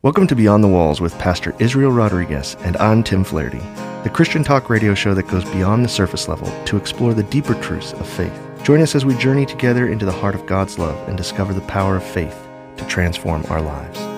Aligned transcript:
Welcome 0.00 0.28
to 0.28 0.36
Beyond 0.36 0.62
the 0.62 0.68
Walls 0.68 1.00
with 1.00 1.18
Pastor 1.18 1.56
Israel 1.58 1.90
Rodriguez, 1.90 2.56
and 2.60 2.76
I'm 2.76 3.02
Tim 3.02 3.24
Flaherty, 3.24 3.58
the 4.04 4.12
Christian 4.14 4.44
talk 4.44 4.70
radio 4.70 4.94
show 4.94 5.12
that 5.12 5.26
goes 5.26 5.44
beyond 5.46 5.84
the 5.84 5.88
surface 5.88 6.28
level 6.28 6.46
to 6.66 6.76
explore 6.76 7.14
the 7.14 7.24
deeper 7.24 7.54
truths 7.54 7.94
of 7.94 8.08
faith. 8.08 8.32
Join 8.62 8.80
us 8.80 8.94
as 8.94 9.04
we 9.04 9.16
journey 9.16 9.44
together 9.44 9.88
into 9.88 10.06
the 10.06 10.12
heart 10.12 10.36
of 10.36 10.46
God's 10.46 10.78
love 10.78 10.96
and 11.08 11.16
discover 11.16 11.52
the 11.52 11.62
power 11.62 11.96
of 11.96 12.04
faith 12.04 12.46
to 12.76 12.86
transform 12.86 13.44
our 13.50 13.60
lives. 13.60 14.17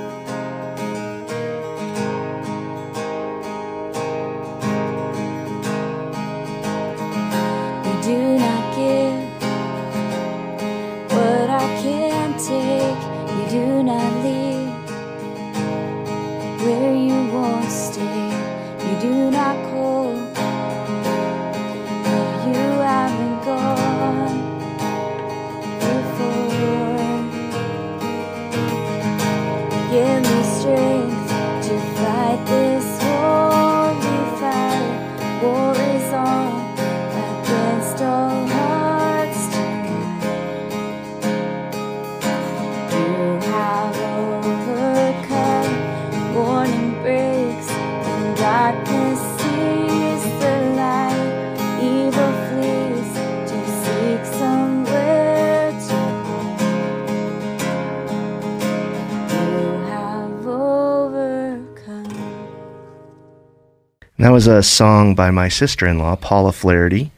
Was 64.41 64.47
a 64.47 64.63
song 64.63 65.15
by 65.15 65.31
my 65.31 65.51
sister 65.51 65.87
in 65.87 65.99
law, 65.99 66.17
Paula 66.17 66.51
Flaherty, 66.51 67.13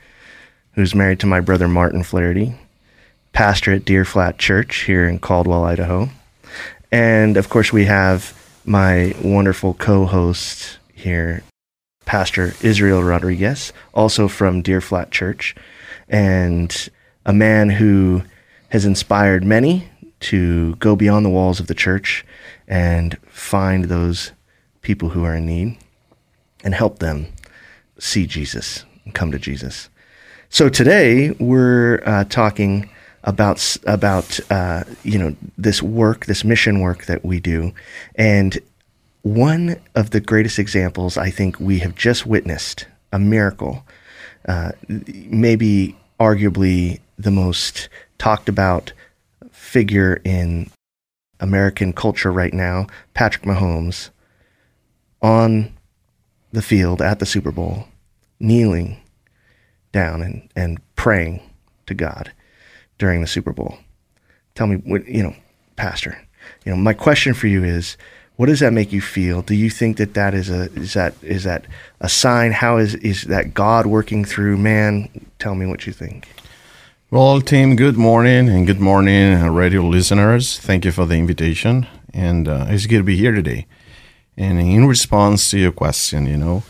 who's 0.73 0.93
married 0.93 1.21
to 1.21 1.27
my 1.29 1.39
brother 1.39 1.69
Martin 1.69 2.03
Flaherty, 2.03 2.53
pastor 3.33 3.75
at 3.75 3.85
Deer 3.85 4.05
Flat 4.05 4.39
Church 4.39 4.79
here 4.79 5.07
in 5.07 5.21
Caldwell, 5.21 5.63
Idaho. 5.63 6.09
And 6.91 7.37
of 7.37 7.49
course, 7.49 7.73
we 7.73 7.85
have 7.85 8.37
my 8.65 9.15
wonderful 9.23 9.75
co 9.75 10.05
host 10.05 10.79
here, 10.93 11.45
Pastor 12.07 12.55
Israel 12.61 13.05
Rodriguez, 13.05 13.73
also 13.95 14.27
from 14.27 14.61
Deer 14.61 14.81
Flat 14.81 15.13
Church, 15.13 15.55
and 16.09 16.89
a 17.25 17.33
man 17.33 17.71
who 17.71 18.25
has 18.71 18.85
inspired 18.85 19.45
many 19.45 19.89
to 20.23 20.75
go 20.75 20.97
beyond 20.97 21.25
the 21.25 21.31
walls 21.31 21.61
of 21.61 21.69
the 21.69 21.75
church 21.77 22.27
and 22.67 23.17
find 23.29 23.85
those 23.85 24.33
people 24.81 25.11
who 25.11 25.23
are 25.23 25.37
in 25.37 25.47
need 25.47 25.79
and 26.63 26.75
help 26.75 26.99
them 26.99 27.27
see 27.99 28.27
Jesus 28.27 28.85
and 29.05 29.15
come 29.15 29.33
to 29.33 29.39
Jesus. 29.39 29.89
So 30.49 30.69
today 30.69 31.31
we're 31.33 32.03
uh, 32.05 32.25
talking 32.25 32.91
about 33.25 33.77
about 33.87 34.41
uh, 34.51 34.85
you 35.03 35.19
know 35.19 35.37
this 35.57 35.83
work, 35.83 36.27
this 36.27 36.45
mission 36.45 36.81
work 36.81 37.07
that 37.07 37.25
we 37.25 37.41
do, 37.41 37.73
and 38.17 38.59
one 39.23 39.81
of 39.95 40.11
the 40.11 40.21
greatest 40.21 40.59
examples 40.59 41.17
I 41.17 41.31
think 41.31 41.59
we 41.61 41.79
have 41.79 41.95
just 41.95 42.27
witnessed 42.27 42.87
a 43.13 43.19
miracle, 43.19 43.85
uh, 44.49 44.73
maybe 44.89 45.97
arguably 46.19 47.01
the 47.19 47.31
most 47.31 47.89
talked 48.19 48.49
about 48.49 48.93
figure 49.51 50.21
in 50.25 50.71
American 51.41 51.93
culture 51.93 52.33
right 52.33 52.53
now, 52.53 52.87
Patrick 53.15 53.45
Mahomes, 53.45 54.11
on 55.21 55.73
the 56.53 56.63
field 56.63 57.01
at 57.01 57.19
the 57.19 57.27
Super 57.27 57.51
Bowl, 57.51 57.89
kneeling 58.39 58.99
down 59.91 60.23
and, 60.23 60.49
and 60.55 60.81
praying 60.97 61.43
to 61.87 61.95
God 61.95 62.33
during 62.99 63.21
the 63.21 63.27
Super 63.27 63.53
Bowl. 63.53 63.79
Tell 64.55 64.67
me 64.67 64.77
what 64.77 65.07
you 65.09 65.23
know, 65.23 65.35
Pastor. 65.77 66.21
You 66.65 66.73
know, 66.73 66.79
my 66.79 66.93
question 66.93 67.35
for 67.35 67.47
you 67.47 67.65
is, 67.65 67.97
what 68.37 68.47
does 68.47 68.61
that 68.61 68.73
make 68.73 68.93
you 68.93 69.01
feel? 69.01 69.43
Do 69.43 69.55
you 69.55 69.71
think 69.71 69.97
that 69.99 70.15
that 70.15 70.35
is 70.35 70.51
a 70.51 70.71
is 70.75 70.95
that 70.95 71.15
is 71.23 71.45
that 71.45 71.67
a 72.01 72.09
sign? 72.09 72.53
How 72.53 72.77
is 72.77 72.95
is 72.97 73.23
that 73.25 73.55
God 73.55 73.87
working 73.87 74.25
through 74.25 74.57
man? 74.57 75.09
Tell 75.39 75.55
me 75.55 75.67
what 75.67 75.87
you 75.87 75.93
think. 75.93 76.29
Well, 77.11 77.41
Tim, 77.43 77.77
good 77.77 77.97
morning 77.97 78.49
and 78.49 78.67
good 78.67 78.81
morning, 78.81 79.35
uh, 79.35 79.51
radio 79.51 79.83
listeners. 79.83 80.59
Thank 80.59 80.87
you 80.87 80.93
for 80.93 81.05
the 81.05 81.17
invitation, 81.17 81.87
and 82.15 82.49
uh, 82.49 82.67
it's 82.69 82.87
good 82.87 82.99
to 82.99 83.05
be 83.05 83.17
here 83.17 83.33
today. 83.33 83.67
And 84.37 84.59
in 84.59 84.87
response 84.87 85.51
to 85.51 85.59
your 85.59 85.73
question, 85.73 86.27
you 86.27 86.37
know, 86.37 86.63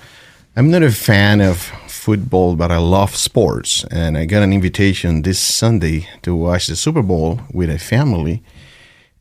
I'm 0.56 0.71
not 0.71 0.83
a 0.83 0.91
fan 0.91 1.41
of 1.41 1.59
football, 1.87 2.56
but 2.56 2.71
I 2.71 2.78
love 2.78 3.15
sports, 3.15 3.84
and 3.91 4.19
I 4.19 4.27
got 4.27 4.43
an 4.43 4.53
invitation 4.53 5.23
this 5.23 5.39
Sunday 5.39 6.09
to 6.23 6.34
watch 6.34 6.67
the 6.67 6.77
Super 6.77 7.03
Bowl 7.03 7.41
with 7.55 7.71
a 7.71 7.78
family. 7.78 8.43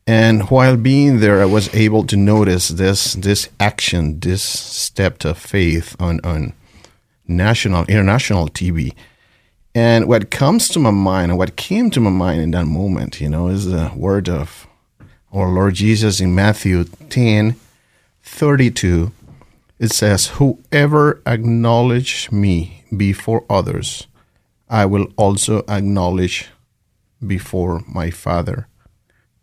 And 0.06 0.50
while 0.50 0.76
being 0.76 1.20
there, 1.20 1.40
I 1.40 1.44
was 1.44 1.72
able 1.74 2.04
to 2.06 2.16
notice 2.16 2.68
this 2.68 3.14
this 3.14 3.48
action, 3.60 4.18
this 4.18 4.42
step 4.42 5.24
of 5.24 5.38
faith 5.38 5.94
on 6.00 6.20
on 6.24 6.54
national, 7.28 7.84
international 7.84 8.48
TV. 8.48 8.92
And 9.74 10.08
what 10.08 10.30
comes 10.30 10.68
to 10.70 10.80
my 10.80 10.90
mind, 10.90 11.30
and 11.30 11.38
what 11.38 11.56
came 11.56 11.88
to 11.92 12.00
my 12.00 12.10
mind 12.10 12.40
in 12.42 12.50
that 12.50 12.66
moment, 12.66 13.20
you 13.20 13.28
know, 13.28 13.46
is 13.48 13.66
the 13.66 13.92
word 13.94 14.28
of 14.28 14.66
our 15.32 15.48
Lord 15.48 15.74
Jesus 15.74 16.20
in 16.20 16.34
Matthew 16.34 16.84
10 17.08 17.56
32. 18.22 19.12
It 19.78 19.90
says, 19.90 20.28
Whoever 20.38 21.20
acknowledge 21.26 22.30
me 22.30 22.84
before 22.96 23.44
others, 23.50 24.06
I 24.68 24.86
will 24.86 25.08
also 25.16 25.64
acknowledge 25.68 26.48
before 27.24 27.82
my 27.86 28.10
Father 28.10 28.68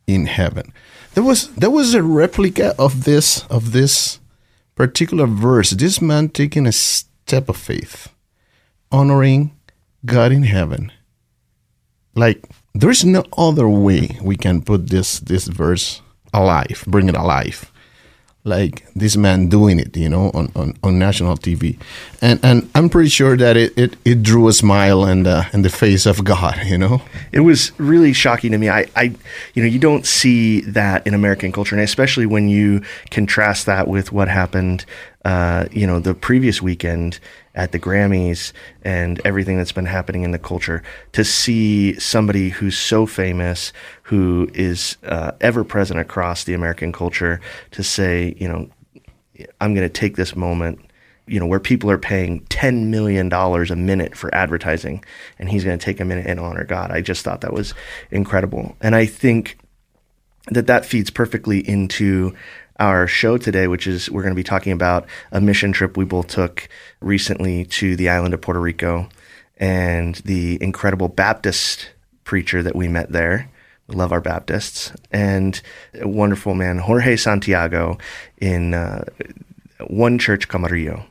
in 0.08 0.26
heaven. 0.26 0.74
There 1.14 1.24
was 1.24 1.50
there 1.56 1.70
was 1.70 1.94
a 1.94 2.04
replica 2.04 2.76
of 2.80 3.04
this 3.04 3.46
of 3.48 3.72
this 3.72 4.20
particular 4.76 5.28
verse. 5.28 5.72
This 5.72 6.02
man 6.02 6.30
taking 6.30 6.66
a 6.66 6.72
step 6.72 7.50
of 7.50 7.58
faith, 7.58 8.10
honoring 8.92 9.52
God 10.06 10.32
in 10.32 10.44
heaven. 10.44 10.92
Like 12.16 12.44
there's 12.74 13.06
no 13.06 13.24
other 13.38 13.68
way 13.68 14.18
we 14.22 14.36
can 14.36 14.62
put 14.62 14.90
this 14.90 15.20
this 15.20 15.48
verse 15.48 16.02
alive, 16.34 16.84
bring 16.88 17.10
it 17.10 17.16
alive. 17.16 17.69
Like 18.46 18.88
this 18.96 19.18
man 19.18 19.50
doing 19.50 19.80
it, 19.80 19.98
you 19.98 20.08
know, 20.08 20.32
on, 20.34 20.50
on, 20.56 20.74
on 20.82 20.98
national 20.98 21.38
TV, 21.38 21.78
and 22.22 22.40
and 22.42 22.70
I'm 22.74 22.90
pretty 22.90 23.10
sure 23.10 23.36
that 23.36 23.58
it, 23.58 23.78
it, 23.78 23.98
it 24.06 24.24
drew 24.24 24.48
a 24.48 24.54
smile 24.54 25.04
and 25.04 25.28
uh, 25.28 25.44
in 25.52 25.62
the 25.62 25.70
face 25.70 26.06
of 26.06 26.24
God, 26.24 26.58
you 26.66 26.78
know. 26.78 27.02
It 27.34 27.42
was 27.42 27.78
really 27.78 28.14
shocking 28.14 28.54
to 28.54 28.58
me. 28.58 28.70
I, 28.70 28.86
I, 28.96 29.04
you 29.54 29.62
know, 29.62 29.68
you 29.68 29.78
don't 29.78 30.06
see 30.06 30.62
that 30.62 31.06
in 31.06 31.14
American 31.14 31.52
culture, 31.52 31.76
and 31.76 31.84
especially 31.84 32.26
when 32.26 32.48
you 32.48 32.82
contrast 33.12 33.66
that 33.66 33.90
with 33.90 34.14
what 34.14 34.30
happened, 34.30 34.86
uh, 35.30 35.68
you 35.72 35.86
know, 35.86 36.00
the 36.00 36.16
previous 36.16 36.60
weekend 36.60 37.20
at 37.54 37.72
the 37.72 37.78
Grammys 37.78 38.52
and 38.82 39.22
everything 39.24 39.58
that's 39.58 39.72
been 39.72 39.86
happening 39.86 40.24
in 40.24 40.32
the 40.32 40.40
culture. 40.40 40.82
To 41.12 41.24
see 41.24 42.00
somebody 42.00 42.50
who's 42.50 42.76
so 42.76 43.06
famous, 43.06 43.72
who 44.02 44.50
is 44.56 44.98
uh, 45.04 45.34
ever 45.40 45.64
present 45.64 46.00
across 46.00 46.46
the 46.46 46.56
American 46.56 46.92
culture, 46.92 47.40
to 47.70 47.84
say, 47.84 48.34
you 48.40 48.48
know, 48.48 48.72
I'm 49.62 49.76
going 49.76 49.88
to 49.88 49.94
take 49.94 50.16
this 50.16 50.36
moment 50.36 50.80
you 51.28 51.40
know, 51.40 51.46
where 51.46 51.60
people 51.60 51.92
are 51.92 52.00
paying 52.00 52.42
$10 52.46 52.88
million 52.88 53.32
a 53.32 53.76
minute 53.76 54.18
for 54.18 54.34
advertising, 54.34 55.06
and 55.38 55.48
he's 55.48 55.64
going 55.64 55.78
to 55.78 55.86
take 55.86 56.00
a 56.00 56.06
minute 56.06 56.26
and 56.26 56.40
honor 56.40 56.64
God. 56.64 56.90
I 56.90 57.02
just 57.02 57.24
thought 57.24 57.42
that 57.42 57.54
was 57.54 57.76
incredible. 58.10 58.76
And 58.82 58.96
I 58.96 59.06
think 59.06 59.60
that 60.48 60.66
that 60.66 60.88
feeds 60.88 61.12
perfectly 61.12 61.60
into 61.60 62.36
our 62.80 63.08
show 63.08 63.38
today, 63.38 63.68
which 63.68 63.86
is 63.86 64.10
we're 64.10 64.22
going 64.22 64.34
to 64.34 64.40
be 64.40 64.44
talking 64.44 64.72
about 64.72 65.06
a 65.32 65.42
mission 65.42 65.72
trip 65.72 65.98
we 65.98 66.06
both 66.06 66.28
took 66.28 66.68
recently 67.02 67.66
to 67.66 67.96
the 67.96 68.10
island 68.10 68.34
of 68.34 68.42
Puerto 68.42 68.60
Rico 68.60 69.10
and 69.58 70.16
the 70.16 70.58
incredible 70.62 71.10
Baptist 71.10 71.92
preacher 72.24 72.64
that 72.64 72.76
we 72.76 72.88
met 72.88 73.12
there. 73.12 73.52
We 73.88 73.96
love 73.96 74.12
our 74.12 74.22
Baptists 74.22 74.94
and 75.12 75.62
a 76.00 76.08
wonderful 76.08 76.54
man, 76.54 76.78
Jorge 76.78 77.18
Santiago, 77.18 77.98
in 78.38 78.74
uh, 78.74 79.04
One 79.88 80.18
Church 80.18 80.48
Comerío. 80.48 81.06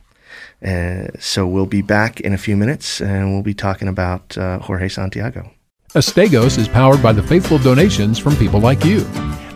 Uh, 0.65 1.07
so 1.19 1.45
we'll 1.45 1.65
be 1.65 1.81
back 1.81 2.19
in 2.19 2.33
a 2.33 2.37
few 2.37 2.57
minutes 2.57 3.01
and 3.01 3.33
we'll 3.33 3.43
be 3.43 3.53
talking 3.53 3.87
about 3.87 4.37
uh, 4.37 4.59
Jorge 4.59 4.89
Santiago. 4.89 5.51
Astegos 5.93 6.57
is 6.57 6.67
powered 6.67 7.01
by 7.01 7.11
the 7.11 7.23
faithful 7.23 7.57
donations 7.57 8.19
from 8.19 8.35
people 8.35 8.59
like 8.59 8.85
you. 8.85 9.05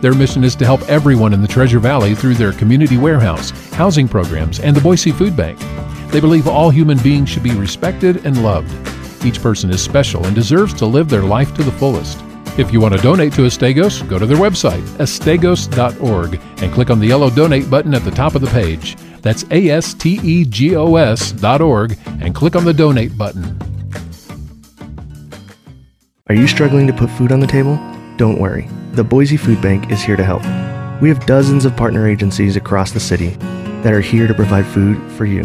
Their 0.04 0.12
mission 0.12 0.44
is 0.44 0.54
to 0.56 0.66
help 0.66 0.82
everyone 0.82 1.32
in 1.32 1.40
the 1.40 1.48
Treasure 1.48 1.78
Valley 1.78 2.14
through 2.14 2.34
their 2.34 2.52
community 2.52 2.98
warehouse, 2.98 3.52
housing 3.72 4.06
programs, 4.06 4.60
and 4.60 4.76
the 4.76 4.80
Boise 4.82 5.10
Food 5.12 5.34
Bank. 5.34 5.58
They 6.10 6.20
believe 6.20 6.46
all 6.46 6.68
human 6.68 6.98
beings 6.98 7.30
should 7.30 7.42
be 7.42 7.54
respected 7.54 8.26
and 8.26 8.42
loved. 8.44 8.70
Each 9.24 9.40
person 9.40 9.70
is 9.70 9.82
special 9.82 10.26
and 10.26 10.34
deserves 10.34 10.74
to 10.74 10.84
live 10.84 11.08
their 11.08 11.22
life 11.22 11.54
to 11.54 11.62
the 11.62 11.72
fullest. 11.72 12.22
If 12.58 12.70
you 12.70 12.82
want 12.82 12.94
to 12.94 13.00
donate 13.00 13.32
to 13.32 13.46
Astegos, 13.46 14.06
go 14.06 14.18
to 14.18 14.26
their 14.26 14.36
website, 14.36 14.82
astegos.org, 14.98 16.38
and 16.62 16.74
click 16.74 16.90
on 16.90 17.00
the 17.00 17.06
yellow 17.06 17.30
donate 17.30 17.70
button 17.70 17.94
at 17.94 18.04
the 18.04 18.10
top 18.10 18.34
of 18.34 18.42
the 18.42 18.48
page. 18.48 18.96
That's 19.22 19.46
A 19.52 19.70
S 19.70 19.94
T 19.94 20.20
E 20.22 20.44
G 20.44 20.76
O 20.76 20.96
S 20.96 21.32
dot 21.32 21.62
org, 21.62 21.96
and 22.20 22.34
click 22.34 22.56
on 22.56 22.66
the 22.66 22.74
donate 22.74 23.16
button. 23.16 23.58
Are 26.28 26.34
you 26.34 26.46
struggling 26.46 26.86
to 26.88 26.92
put 26.92 27.08
food 27.08 27.32
on 27.32 27.40
the 27.40 27.46
table? 27.46 27.93
Don't 28.16 28.38
worry. 28.38 28.68
The 28.92 29.02
Boise 29.02 29.36
Food 29.36 29.60
Bank 29.60 29.90
is 29.90 30.02
here 30.02 30.16
to 30.16 30.24
help. 30.24 30.42
We 31.02 31.08
have 31.08 31.26
dozens 31.26 31.64
of 31.64 31.76
partner 31.76 32.08
agencies 32.08 32.54
across 32.54 32.92
the 32.92 33.00
city 33.00 33.30
that 33.82 33.92
are 33.92 34.00
here 34.00 34.28
to 34.28 34.34
provide 34.34 34.66
food 34.66 35.00
for 35.12 35.26
you. 35.26 35.42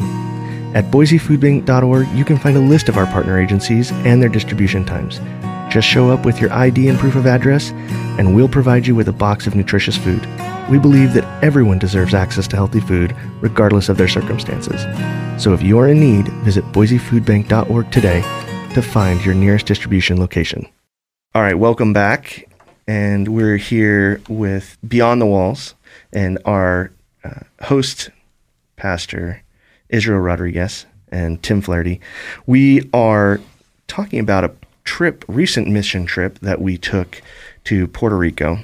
At 0.75 0.86
boisefoodbank.org, 0.92 2.07
you 2.10 2.24
can 2.24 2.38
find 2.38 2.56
a 2.56 2.62
list 2.62 2.88
of 2.88 2.98
our 2.98 3.07
partner 3.07 3.39
agencies 3.39 3.92
and 3.92 4.21
their 4.21 4.30
distribution 4.30 4.86
times. 4.86 5.19
Just 5.74 5.88
show 5.88 6.12
up 6.12 6.25
with 6.25 6.39
your 6.39 6.54
ID 6.54 6.88
and 6.88 7.00
proof 7.00 7.16
of 7.16 7.25
address, 7.25 7.71
and 8.19 8.36
we'll 8.36 8.48
provide 8.48 8.86
you 8.86 8.94
with 8.94 9.07
a 9.07 9.13
box 9.13 9.48
of 9.48 9.56
nutritious 9.56 9.98
food. 9.98 10.24
We 10.69 10.77
believe 10.77 11.13
that 11.13 11.44
everyone 11.44 11.80
deserves 11.80 12.13
access 12.13 12.48
to 12.50 12.56
healthy 12.56 12.81
food, 12.81 13.16
regardless 13.42 13.89
of 13.89 13.98
their 13.98 14.07
circumstances. 14.07 14.81
So 15.42 15.54
if 15.54 15.63
you're 15.63 15.88
in 15.88 16.00
need, 16.00 16.27
visit 16.44 16.63
boisefoodbank.org 16.66 17.92
today 17.92 18.21
to 18.74 18.81
find 18.83 19.25
your 19.25 19.33
nearest 19.33 19.66
distribution 19.66 20.19
location. 20.19 20.68
All 21.33 21.42
right, 21.42 21.57
welcome 21.57 21.94
back. 21.94 22.48
And 22.89 23.27
we're 23.27 23.57
here 23.57 24.19
with 24.27 24.75
Beyond 24.88 25.21
the 25.21 25.27
Walls 25.27 25.75
and 26.12 26.39
our 26.44 26.89
uh, 27.24 27.41
host, 27.62 28.09
Pastor 28.77 29.44
Israel 29.89 30.18
Rodriguez 30.18 30.88
and 31.12 31.44
Tim 31.44 31.62
Flaherty. 31.62 32.01
We 32.47 32.89
are 32.91 33.41
talking 33.88 34.19
about 34.19 34.44
a 34.44 34.56
trip, 34.86 35.24
recent 35.27 35.68
mission 35.68 36.07
trip 36.07 36.39
that 36.39 36.62
we 36.62 36.80
took 36.80 37.21
to 37.65 37.86
Puerto 37.89 38.18
Rico 38.18 38.57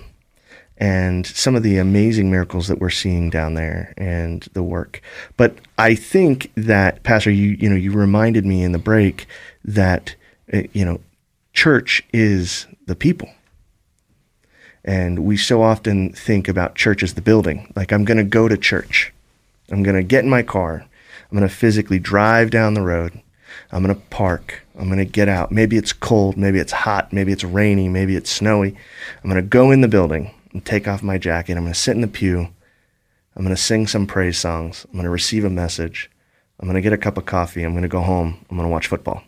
and 0.75 1.27
some 1.27 1.55
of 1.55 1.61
the 1.61 1.77
amazing 1.77 2.31
miracles 2.31 2.67
that 2.67 2.79
we're 2.79 2.89
seeing 2.89 3.29
down 3.29 3.53
there 3.53 3.93
and 3.95 4.41
the 4.53 4.63
work. 4.63 5.03
But 5.37 5.55
I 5.77 5.93
think 5.93 6.51
that 6.55 7.03
Pastor, 7.03 7.29
you 7.29 7.57
you 7.59 7.69
know, 7.69 7.75
you 7.75 7.91
reminded 7.91 8.43
me 8.43 8.63
in 8.63 8.71
the 8.71 8.79
break 8.79 9.27
that 9.63 10.15
uh, 10.51 10.63
you 10.73 10.83
know, 10.83 10.99
church 11.53 12.03
is 12.11 12.65
the 12.87 12.95
people. 12.95 13.29
And 14.85 15.25
we 15.25 15.35
so 15.35 15.63
often 15.63 16.13
think 16.13 16.47
about 16.47 16.75
church 16.75 17.01
as 17.01 17.15
the 17.15 17.21
building. 17.21 17.73
Like 17.75 17.91
I'm 17.91 18.05
going 18.05 18.19
to 18.19 18.23
go 18.23 18.47
to 18.47 18.55
church. 18.55 19.11
I'm 19.71 19.81
going 19.81 19.95
to 19.95 20.03
get 20.03 20.23
in 20.23 20.29
my 20.29 20.43
car. 20.43 20.85
I'm 21.31 21.37
going 21.37 21.49
to 21.49 21.53
physically 21.53 21.97
drive 21.97 22.51
down 22.51 22.75
the 22.75 22.83
road. 22.83 23.19
I'm 23.71 23.83
going 23.83 23.95
to 23.95 24.01
park. 24.09 24.63
I'm 24.77 24.85
going 24.85 24.99
to 24.99 25.05
get 25.05 25.27
out. 25.27 25.51
Maybe 25.51 25.75
it's 25.75 25.91
cold. 25.91 26.37
Maybe 26.37 26.59
it's 26.59 26.71
hot. 26.71 27.11
Maybe 27.11 27.31
it's 27.31 27.43
rainy. 27.43 27.89
Maybe 27.89 28.15
it's 28.15 28.29
snowy. 28.29 28.77
I'm 29.23 29.29
going 29.29 29.41
to 29.41 29.47
go 29.47 29.71
in 29.71 29.81
the 29.81 29.87
building 29.87 30.31
and 30.53 30.63
take 30.63 30.87
off 30.87 31.01
my 31.01 31.17
jacket. 31.17 31.57
I'm 31.57 31.63
going 31.63 31.73
to 31.73 31.79
sit 31.79 31.95
in 31.95 32.01
the 32.01 32.07
pew. 32.07 32.49
I'm 33.35 33.43
going 33.43 33.55
to 33.55 33.61
sing 33.61 33.87
some 33.87 34.05
praise 34.05 34.37
songs. 34.37 34.85
I'm 34.85 34.93
going 34.93 35.05
to 35.05 35.09
receive 35.09 35.43
a 35.43 35.49
message. 35.49 36.11
I'm 36.59 36.67
going 36.67 36.75
to 36.75 36.81
get 36.81 36.93
a 36.93 36.97
cup 36.97 37.17
of 37.17 37.25
coffee. 37.25 37.63
I'm 37.63 37.73
going 37.73 37.81
to 37.81 37.89
go 37.89 38.01
home. 38.01 38.45
I'm 38.49 38.55
going 38.55 38.67
to 38.67 38.71
watch 38.71 38.87
football. 38.87 39.23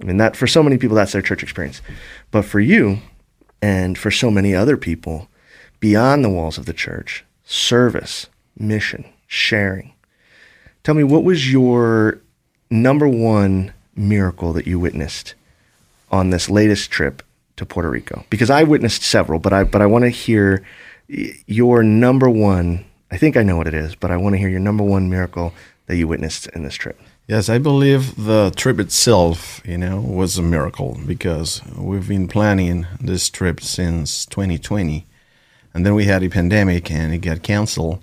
I 0.00 0.04
mean, 0.04 0.18
that 0.18 0.36
for 0.36 0.46
so 0.46 0.62
many 0.62 0.78
people, 0.78 0.96
that's 0.96 1.12
their 1.12 1.20
church 1.20 1.42
experience. 1.42 1.82
But 2.30 2.44
for 2.44 2.60
you 2.60 3.00
and 3.62 3.96
for 3.96 4.10
so 4.10 4.30
many 4.30 4.54
other 4.54 4.76
people, 4.76 5.28
beyond 5.78 6.24
the 6.24 6.28
walls 6.28 6.58
of 6.58 6.66
the 6.66 6.72
church, 6.72 7.24
service, 7.44 8.26
mission, 8.58 9.04
sharing. 9.26 9.92
Tell 10.82 10.96
me, 10.96 11.04
what 11.04 11.22
was 11.22 11.50
your 11.50 12.20
number 12.70 13.06
one 13.06 13.72
miracle 13.94 14.52
that 14.52 14.66
you 14.66 14.80
witnessed 14.80 15.34
on 16.10 16.30
this 16.30 16.50
latest 16.50 16.90
trip 16.90 17.22
to 17.56 17.64
Puerto 17.64 17.88
Rico? 17.88 18.24
Because 18.30 18.50
I 18.50 18.64
witnessed 18.64 19.02
several, 19.02 19.38
but 19.38 19.52
I 19.52 19.62
but 19.64 19.80
I 19.80 19.86
want 19.86 20.04
to 20.04 20.10
hear 20.10 20.66
your 21.08 21.82
number 21.82 22.28
one. 22.28 22.84
I 23.10 23.16
think 23.16 23.36
I 23.36 23.42
know 23.42 23.56
what 23.56 23.68
it 23.68 23.74
is, 23.74 23.94
but 23.94 24.10
I 24.10 24.16
want 24.16 24.34
to 24.34 24.38
hear 24.38 24.48
your 24.48 24.60
number 24.60 24.82
one 24.82 25.08
miracle 25.08 25.54
that 25.86 25.96
you 25.96 26.08
witnessed 26.08 26.48
in 26.48 26.64
this 26.64 26.74
trip. 26.74 26.98
Yes, 27.28 27.48
I 27.48 27.58
believe 27.58 28.16
the 28.24 28.52
trip 28.56 28.80
itself, 28.80 29.60
you 29.64 29.78
know, 29.78 30.00
was 30.00 30.38
a 30.38 30.42
miracle 30.42 30.98
because 31.06 31.62
we've 31.76 32.08
been 32.08 32.26
planning 32.26 32.86
this 33.00 33.30
trip 33.30 33.60
since 33.60 34.26
2020, 34.26 35.06
and 35.72 35.86
then 35.86 35.94
we 35.94 36.04
had 36.06 36.24
a 36.24 36.28
pandemic 36.28 36.90
and 36.90 37.14
it 37.14 37.18
got 37.18 37.44
canceled, 37.44 38.02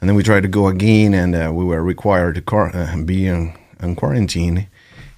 and 0.00 0.08
then 0.08 0.16
we 0.16 0.22
tried 0.22 0.42
to 0.42 0.48
go 0.48 0.68
again, 0.68 1.14
and 1.14 1.34
uh, 1.34 1.50
we 1.52 1.64
were 1.64 1.82
required 1.82 2.34
to 2.34 2.42
car- 2.42 2.76
uh, 2.76 2.94
be 3.02 3.26
in, 3.26 3.54
in 3.80 3.96
quarantine, 3.96 4.68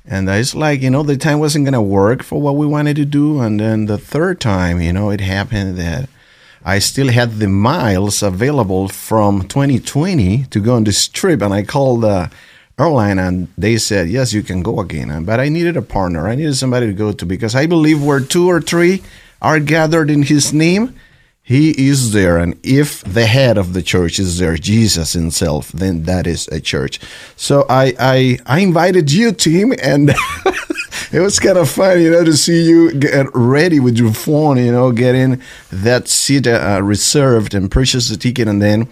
and 0.06 0.29
it's 0.29 0.55
like 0.55 0.81
you 0.81 0.91
know 0.91 1.02
the 1.02 1.17
time 1.17 1.41
wasn't 1.41 1.64
gonna 1.64 1.82
work 1.82 2.23
for 2.23 2.41
what 2.41 2.55
we 2.55 2.69
wanted 2.69 2.94
to 2.97 3.05
do, 3.05 3.41
and 3.41 3.58
then 3.58 3.87
the 3.87 3.99
third 3.99 4.41
time, 4.41 4.81
you 4.81 4.93
know, 4.93 5.11
it 5.11 5.20
happened 5.20 5.76
that. 5.76 6.08
I 6.62 6.79
still 6.79 7.08
had 7.08 7.38
the 7.38 7.49
miles 7.49 8.23
available 8.23 8.87
from 8.88 9.49
2020 9.49 10.44
to 10.50 10.61
go 10.61 10.75
on 10.75 10.85
this 10.85 11.08
trip, 11.08 11.41
and 11.41 11.55
I 11.55 11.62
called 11.62 12.05
airline 12.81 13.19
and 13.19 13.49
they 13.59 13.77
said, 13.77 14.09
Yes, 14.09 14.32
you 14.32 14.43
can 14.43 14.62
go 14.62 14.81
again. 14.81 15.25
But 15.25 15.41
I 15.41 15.49
needed 15.49 15.77
a 15.77 15.82
partner. 15.82 16.27
I 16.29 16.35
needed 16.35 16.56
somebody 16.56 16.87
to 16.87 16.93
go 16.93 17.12
to 17.12 17.27
because 17.27 17.55
I 17.55 17.67
believe 17.67 18.03
where 18.03 18.21
two 18.21 18.49
or 18.49 18.61
three 18.61 19.03
are 19.43 19.61
gathered 19.61 20.11
in 20.11 20.23
his 20.23 20.53
name, 20.53 20.94
he 21.43 21.71
is 21.88 22.12
there. 22.12 22.38
And 22.38 22.59
if 22.62 23.03
the 23.03 23.27
head 23.27 23.59
of 23.59 23.73
the 23.73 23.82
church 23.82 24.19
is 24.19 24.38
there, 24.38 24.56
Jesus 24.56 25.12
himself, 25.12 25.73
then 25.73 26.05
that 26.05 26.27
is 26.27 26.49
a 26.49 26.61
church. 26.61 27.00
So 27.37 27.67
I 27.69 27.94
I, 27.99 28.38
I 28.47 28.61
invited 28.61 29.11
you, 29.11 29.33
Tim, 29.33 29.73
and 29.83 30.11
it 31.12 31.21
was 31.21 31.38
kind 31.38 31.59
of 31.59 31.69
fun, 31.69 32.00
you 32.00 32.11
know, 32.11 32.25
to 32.25 32.37
see 32.37 32.62
you 32.69 32.93
get 32.93 33.26
ready 33.35 33.81
with 33.81 33.99
your 33.99 34.12
phone, 34.12 34.59
you 34.59 34.73
know, 34.73 34.93
getting 34.93 35.43
that 35.71 36.09
seat 36.09 36.47
uh, 36.47 36.81
reserved 36.83 37.55
and 37.55 37.71
purchase 37.71 38.09
the 38.09 38.17
ticket 38.17 38.49
and 38.49 38.62
then 38.62 38.88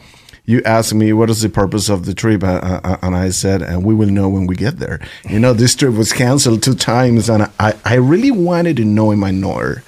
you 0.48 0.62
asked 0.64 0.94
me 0.94 1.12
what 1.12 1.28
is 1.28 1.42
the 1.42 1.50
purpose 1.50 1.90
of 1.90 2.06
the 2.06 2.14
trip, 2.14 2.42
uh, 2.42 2.80
uh, 2.82 2.96
and 3.02 3.14
I 3.14 3.28
said, 3.28 3.60
and 3.60 3.84
we 3.84 3.94
will 3.94 4.08
know 4.08 4.30
when 4.30 4.46
we 4.46 4.56
get 4.56 4.78
there. 4.78 4.98
You 5.28 5.38
know, 5.38 5.52
this 5.52 5.74
trip 5.74 5.92
was 5.92 6.10
canceled 6.10 6.62
two 6.62 6.74
times, 6.74 7.28
and 7.28 7.50
I, 7.60 7.74
I 7.84 7.96
really 7.96 8.30
wanted 8.30 8.78
to 8.78 8.84
know 8.86 9.10
in 9.10 9.18
my 9.18 9.30
knower 9.30 9.82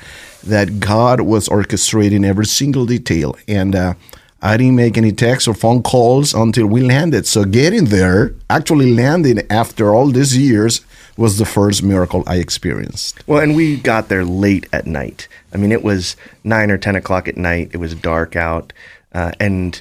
that 0.44 0.78
God 0.78 1.22
was 1.22 1.48
orchestrating 1.48 2.26
every 2.26 2.44
single 2.44 2.84
detail, 2.84 3.38
and 3.48 3.74
uh, 3.74 3.94
I 4.42 4.58
didn't 4.58 4.76
make 4.76 4.98
any 4.98 5.12
texts 5.12 5.48
or 5.48 5.54
phone 5.54 5.82
calls 5.82 6.34
until 6.34 6.66
we 6.66 6.82
landed. 6.82 7.26
So 7.26 7.46
getting 7.46 7.86
there, 7.86 8.34
actually 8.50 8.92
landing 8.92 9.40
after 9.48 9.94
all 9.94 10.08
these 10.08 10.36
years, 10.36 10.82
was 11.16 11.38
the 11.38 11.46
first 11.46 11.82
miracle 11.82 12.22
I 12.26 12.36
experienced. 12.36 13.26
Well, 13.26 13.42
and 13.42 13.56
we 13.56 13.78
got 13.78 14.10
there 14.10 14.26
late 14.26 14.66
at 14.74 14.86
night. 14.86 15.26
I 15.54 15.56
mean, 15.56 15.72
it 15.72 15.82
was 15.82 16.16
nine 16.44 16.70
or 16.70 16.76
ten 16.76 16.96
o'clock 16.96 17.28
at 17.28 17.38
night. 17.38 17.70
It 17.72 17.78
was 17.78 17.94
dark 17.94 18.36
out, 18.36 18.74
uh, 19.14 19.32
and 19.40 19.80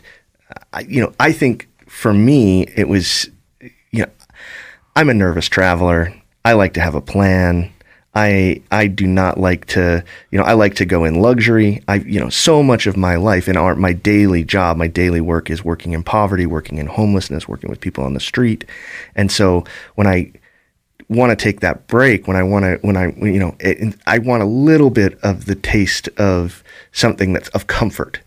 you 0.88 1.02
know, 1.02 1.14
I 1.20 1.32
think 1.32 1.68
for 1.88 2.14
me, 2.14 2.64
it 2.76 2.88
was, 2.88 3.30
you 3.92 4.04
know, 4.04 4.10
I'm 4.96 5.10
a 5.10 5.14
nervous 5.14 5.48
traveler. 5.48 6.14
I 6.46 6.54
like 6.54 6.74
to 6.74 6.82
have 6.82 6.96
a 6.96 7.02
plan. 7.02 7.72
I 8.16 8.62
I 8.72 8.88
do 8.88 9.06
not 9.06 9.40
like 9.40 9.66
to, 9.68 10.04
you 10.32 10.40
know, 10.40 10.44
I 10.44 10.54
like 10.54 10.76
to 10.76 10.86
go 10.86 11.06
in 11.06 11.22
luxury. 11.22 11.84
I, 11.88 11.96
you 11.96 12.20
know, 12.20 12.30
so 12.30 12.64
much 12.64 12.88
of 12.88 12.98
my 12.98 13.16
life 13.16 13.48
and 13.48 13.58
our 13.58 13.76
my 13.76 13.94
daily 13.94 14.44
job, 14.44 14.78
my 14.78 14.88
daily 14.88 15.22
work 15.22 15.50
is 15.50 15.64
working 15.64 15.94
in 15.94 16.04
poverty, 16.04 16.46
working 16.46 16.80
in 16.80 16.88
homelessness, 16.88 17.48
working 17.48 17.70
with 17.70 17.82
people 17.82 18.04
on 18.04 18.16
the 18.16 18.20
street. 18.20 18.66
And 19.16 19.32
so 19.32 19.64
when 19.96 20.08
I 20.08 20.32
want 21.08 21.32
to 21.32 21.36
take 21.36 21.60
that 21.60 21.88
break, 21.88 22.28
when 22.28 22.38
I 22.38 22.44
want 22.44 22.66
to, 22.66 22.78
when 22.82 22.98
I, 22.98 23.14
you 23.18 23.40
know, 23.40 23.56
it, 23.60 23.96
I 24.06 24.18
want 24.20 24.44
a 24.44 24.48
little 24.48 24.90
bit 24.90 25.20
of 25.22 25.46
the 25.46 25.56
taste 25.56 26.08
of 26.18 26.64
something 26.92 27.34
that's 27.34 27.50
of 27.50 27.68
comfort. 27.68 28.20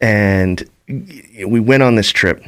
And 0.00 0.68
we 0.88 1.60
went 1.60 1.82
on 1.82 1.94
this 1.94 2.10
trip 2.10 2.42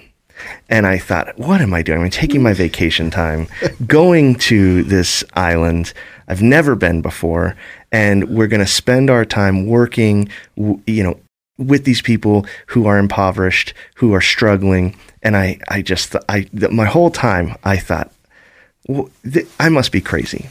and 0.69 0.87
I 0.87 0.99
thought, 0.99 1.39
what 1.39 1.61
am 1.61 1.75
I 1.75 1.83
doing? 1.83 2.03
I'm 2.03 2.11
taking 2.11 2.43
my 2.43 2.55
vacation 2.55 3.11
time, 3.11 3.47
going 3.87 4.37
to 4.37 4.83
this 4.85 5.23
island 5.35 5.93
I've 6.31 6.43
never 6.43 6.77
been 6.77 7.03
before, 7.03 7.57
and 7.91 8.29
we're 8.29 8.47
going 8.47 8.65
to 8.65 8.67
spend 8.67 9.11
our 9.11 9.25
time 9.25 9.67
working, 9.67 10.29
you 10.57 11.03
know, 11.03 11.19
with 11.59 11.85
these 11.85 12.01
people 12.01 12.47
who 12.69 12.87
are 12.87 12.99
impoverished, 12.99 13.75
who 13.97 14.15
are 14.15 14.21
struggling. 14.21 14.97
And 15.25 15.37
I, 15.37 15.59
I 15.69 15.83
just, 15.83 16.15
I, 16.29 16.49
my 16.71 16.85
whole 16.85 17.11
time, 17.11 17.57
I 17.65 17.79
thought, 17.79 18.13
well, 18.87 19.11
th- 19.29 19.49
I 19.59 19.71
must 19.71 19.91
be 19.91 20.01
crazy. 20.01 20.49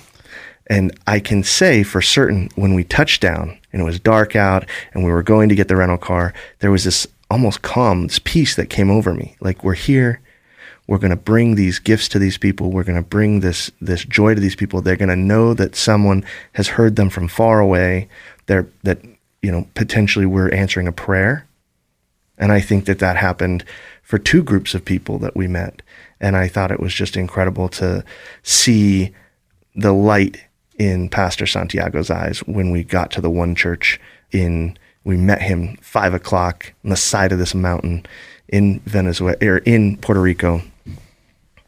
And 0.68 0.92
I 1.08 1.22
can 1.22 1.44
say 1.44 1.84
for 1.84 2.02
certain 2.02 2.50
when 2.56 2.74
we 2.74 2.84
touched 2.84 3.22
down 3.22 3.58
and 3.72 3.82
it 3.82 3.86
was 3.86 4.02
dark 4.02 4.36
out 4.36 4.66
and 4.94 5.06
we 5.06 5.12
were 5.12 5.24
going 5.24 5.48
to 5.48 5.56
get 5.56 5.70
the 5.70 5.78
rental 5.78 5.98
car, 5.98 6.34
there 6.60 6.72
was 6.72 6.84
this 6.84 7.08
almost 7.30 7.62
calm, 7.62 8.08
this 8.08 8.20
peace 8.20 8.56
that 8.56 8.70
came 8.70 8.90
over 8.90 9.14
me. 9.14 9.36
Like 9.40 9.64
we're 9.64 9.74
here, 9.74 10.22
we're 10.88 10.98
going 10.98 11.12
to 11.12 11.16
bring 11.16 11.56
these 11.56 11.78
gifts 11.78 12.08
to 12.10 12.20
these 12.20 12.38
people. 12.38 12.72
We're 12.72 12.84
going 12.84 13.02
to 13.02 13.08
bring 13.08 13.42
this 13.42 13.72
this 13.80 14.04
joy 14.04 14.34
to 14.34 14.42
these 14.42 14.56
people. 14.56 14.82
They're 14.82 14.96
going 14.96 15.10
to 15.10 15.16
know 15.16 15.54
that 15.54 15.76
someone 15.76 16.26
has 16.54 16.70
heard 16.70 16.96
them 16.96 17.10
from 17.10 17.28
far 17.28 17.60
away. 17.60 18.10
They're 18.48 18.68
that 18.84 19.00
you 19.42 19.52
know 19.52 19.68
potentially 19.76 20.26
we're 20.26 20.50
answering 20.50 20.88
a 20.88 20.92
prayer. 20.92 21.46
And 22.38 22.52
I 22.52 22.62
think 22.62 22.86
that 22.86 23.00
that 23.00 23.18
happened 23.18 23.66
for 24.02 24.18
two 24.18 24.42
groups 24.42 24.74
of 24.74 24.86
people 24.86 25.20
that 25.20 25.36
we 25.36 25.48
met. 25.48 25.82
And 26.20 26.36
I 26.36 26.48
thought 26.48 26.72
it 26.72 26.80
was 26.80 26.94
just 26.94 27.16
incredible 27.16 27.70
to 27.70 28.04
see 28.42 29.14
the 29.76 29.94
light 29.94 30.46
in 30.80 31.10
Pastor 31.10 31.46
Santiago's 31.46 32.10
eyes 32.10 32.40
when 32.40 32.72
we 32.72 32.84
got 32.84 33.12
to 33.12 33.22
the 33.22 33.30
one 33.30 33.54
church 33.54 34.00
in 34.32 34.78
we 35.04 35.18
met 35.18 35.42
him 35.42 35.78
five 35.82 36.14
o'clock 36.14 36.74
on 36.84 36.90
the 36.90 36.98
side 36.98 37.32
of 37.32 37.40
this 37.40 37.56
mountain 37.56 38.06
in 38.48 38.80
Venezuela 38.82 39.38
or 39.42 39.58
in 39.60 39.98
Puerto 39.98 40.22
Rico. 40.22 40.62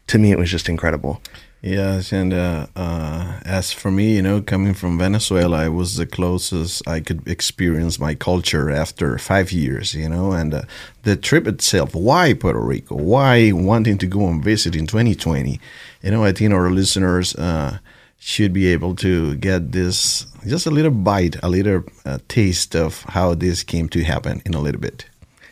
To 0.08 0.18
me, 0.18 0.32
it 0.32 0.38
was 0.38 0.50
just 0.50 0.68
incredible. 0.68 1.20
Yes, 1.62 2.12
and 2.12 2.34
uh, 2.34 2.66
uh, 2.74 3.38
as 3.44 3.72
for 3.72 3.92
me, 3.92 4.16
you 4.16 4.22
know, 4.22 4.42
coming 4.42 4.74
from 4.74 4.98
Venezuela, 4.98 5.64
it 5.64 5.68
was 5.68 5.96
the 5.96 6.06
closest 6.06 6.86
I 6.88 6.98
could 6.98 7.26
experience 7.28 8.00
my 8.00 8.16
culture 8.16 8.68
after 8.68 9.16
five 9.16 9.52
years, 9.52 9.94
you 9.94 10.08
know, 10.08 10.32
and 10.32 10.52
uh, 10.52 10.62
the 11.04 11.14
trip 11.14 11.46
itself. 11.46 11.94
Why 11.94 12.34
Puerto 12.34 12.58
Rico? 12.58 12.96
Why 12.96 13.52
wanting 13.52 13.96
to 13.98 14.08
go 14.08 14.26
and 14.26 14.42
visit 14.42 14.74
in 14.74 14.88
2020? 14.88 15.60
You 16.02 16.10
know, 16.10 16.24
I 16.24 16.32
think 16.32 16.52
our 16.52 16.68
listeners 16.68 17.36
uh, 17.36 17.78
should 18.24 18.52
be 18.52 18.68
able 18.68 18.94
to 18.94 19.34
get 19.34 19.72
this 19.72 20.26
just 20.46 20.64
a 20.64 20.70
little 20.70 20.92
bite, 20.92 21.36
a 21.42 21.48
little 21.48 21.82
uh, 22.06 22.18
taste 22.28 22.76
of 22.76 23.02
how 23.08 23.34
this 23.34 23.64
came 23.64 23.88
to 23.88 24.04
happen 24.04 24.40
in 24.46 24.54
a 24.54 24.60
little 24.60 24.80
bit. 24.80 25.06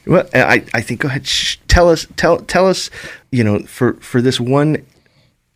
Well, 0.06 0.24
I, 0.32 0.64
I 0.72 0.80
think 0.80 1.00
go 1.00 1.08
ahead. 1.08 1.28
Tell 1.66 1.88
us, 1.88 2.06
tell 2.16 2.38
tell 2.38 2.68
us. 2.68 2.88
You 3.32 3.42
know, 3.42 3.58
for 3.60 3.94
for 3.94 4.22
this 4.22 4.38
one, 4.38 4.86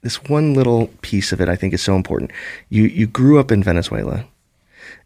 this 0.03 0.23
one 0.25 0.55
little 0.55 0.89
piece 1.03 1.33
of 1.33 1.41
it, 1.41 1.49
I 1.49 1.55
think 1.55 1.73
is 1.73 1.83
so 1.83 1.95
important. 1.95 2.33
You 2.69 2.85
you 2.85 3.07
grew 3.07 3.39
up 3.39 3.53
in 3.53 3.63
Venezuela, 3.63 4.27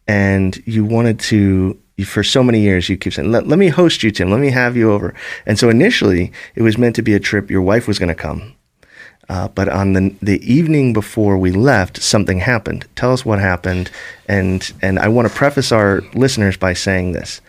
and 0.06 0.60
you 0.66 0.84
wanted 0.84 1.20
to. 1.30 1.78
You, 1.96 2.04
for 2.04 2.22
so 2.22 2.42
many 2.42 2.60
years, 2.60 2.88
you 2.88 2.96
keep 2.96 3.12
saying, 3.12 3.30
let, 3.30 3.48
"Let 3.48 3.58
me 3.58 3.68
host 3.68 4.02
you, 4.02 4.10
Tim. 4.10 4.30
Let 4.30 4.40
me 4.40 4.50
have 4.50 4.76
you 4.76 4.92
over." 4.92 5.14
And 5.46 5.58
so 5.58 5.68
initially, 5.68 6.32
it 6.54 6.62
was 6.62 6.78
meant 6.78 6.96
to 6.96 7.02
be 7.02 7.12
a 7.12 7.20
trip. 7.20 7.50
Your 7.50 7.62
wife 7.62 7.88
was 7.88 7.98
going 7.98 8.08
to 8.08 8.14
come, 8.14 8.54
uh, 9.28 9.49
but 9.49 9.68
on 9.68 9.92
the 9.92 10.14
the 10.23 10.52
evening 10.52 10.92
before 10.92 11.37
we 11.37 11.50
left, 11.50 12.02
something 12.02 12.40
happened. 12.40 12.87
Tell 12.97 13.12
us 13.12 13.25
what 13.25 13.38
happened, 13.38 13.90
and 14.26 14.73
and 14.80 14.99
I 14.99 15.08
want 15.08 15.28
to 15.28 15.35
preface 15.35 15.73
our 15.73 16.02
listeners 16.14 16.56
by 16.56 16.73
saying 16.73 17.12
this. 17.12 17.40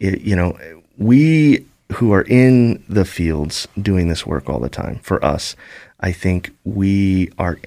It, 0.00 0.22
you 0.22 0.34
know, 0.34 0.58
we 0.98 1.64
who 1.92 2.12
are 2.12 2.22
in 2.22 2.82
the 2.88 3.04
fields 3.04 3.68
doing 3.80 4.08
this 4.08 4.26
work 4.26 4.48
all 4.48 4.58
the 4.58 4.68
time, 4.68 4.98
for 5.02 5.24
us, 5.24 5.54
I 6.00 6.12
think 6.12 6.50
we 6.64 7.30
are 7.38 7.58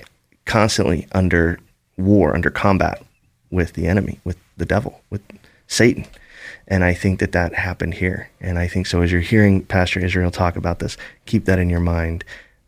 constantly 0.46 1.08
under 1.14 1.60
war, 1.98 2.36
under 2.36 2.50
combat 2.50 3.04
with 3.52 3.74
the 3.74 3.88
enemy, 3.88 4.20
with 4.24 4.38
the 4.58 4.66
devil, 4.66 5.02
with 5.10 5.22
Satan. 5.68 6.06
And 6.68 6.84
I 6.84 6.94
think 6.94 7.20
that 7.20 7.32
that 7.34 7.54
happened 7.54 7.96
here. 7.96 8.30
And 8.42 8.58
I 8.58 8.68
think 8.68 8.88
so. 8.88 9.02
As 9.02 9.12
you're 9.12 9.22
hearing 9.22 9.64
Pastor 9.64 10.04
Israel 10.04 10.32
talk 10.32 10.56
about 10.56 10.80
this, 10.80 10.98
keep 11.26 11.46
that 11.46 11.60
in 11.60 11.70
your 11.70 11.80
mind. 11.80 12.24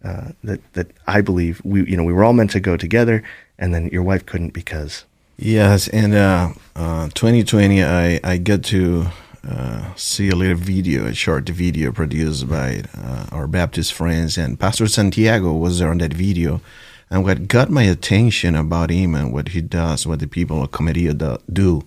Uh, 0.07 0.31
that 0.43 0.61
that 0.73 0.87
I 1.05 1.19
believe 1.19 1.61
we 1.65 1.85
you 1.85 1.97
know 1.97 2.03
we 2.05 2.13
were 2.13 2.23
all 2.23 2.33
meant 2.33 2.51
to 2.51 2.61
go 2.61 2.77
together, 2.77 3.23
and 3.59 3.73
then 3.73 3.87
your 3.87 4.03
wife 4.03 4.25
couldn't 4.25 4.53
because. 4.53 5.03
Yes, 5.37 5.87
and 5.89 6.15
uh, 6.15 6.53
uh, 6.75 7.09
2020, 7.13 7.83
I 7.83 8.19
I 8.23 8.37
get 8.37 8.63
to 8.65 9.07
uh, 9.47 9.93
see 9.95 10.29
a 10.29 10.35
little 10.35 10.55
video, 10.55 11.05
a 11.07 11.13
short 11.13 11.49
video 11.49 11.91
produced 11.91 12.47
by 12.49 12.83
uh, 12.97 13.25
our 13.31 13.47
Baptist 13.47 13.93
friends, 13.93 14.37
and 14.37 14.57
Pastor 14.57 14.87
Santiago 14.87 15.51
was 15.53 15.79
there 15.79 15.91
on 15.91 15.97
that 15.97 16.13
video. 16.13 16.61
And 17.09 17.23
what 17.23 17.47
got 17.47 17.69
my 17.69 17.83
attention 17.83 18.55
about 18.55 18.89
him 18.89 19.15
and 19.15 19.33
what 19.33 19.49
he 19.49 19.61
does, 19.61 20.05
what 20.05 20.19
the 20.19 20.27
people 20.27 20.63
of 20.63 20.71
Comerío 20.71 21.39
do, 21.51 21.83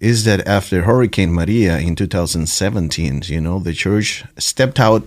is 0.00 0.24
that 0.24 0.46
after 0.46 0.82
Hurricane 0.82 1.32
Maria 1.32 1.78
in 1.78 1.94
2017, 1.96 3.22
you 3.26 3.40
know, 3.40 3.58
the 3.58 3.72
church 3.72 4.24
stepped 4.38 4.78
out 4.78 5.04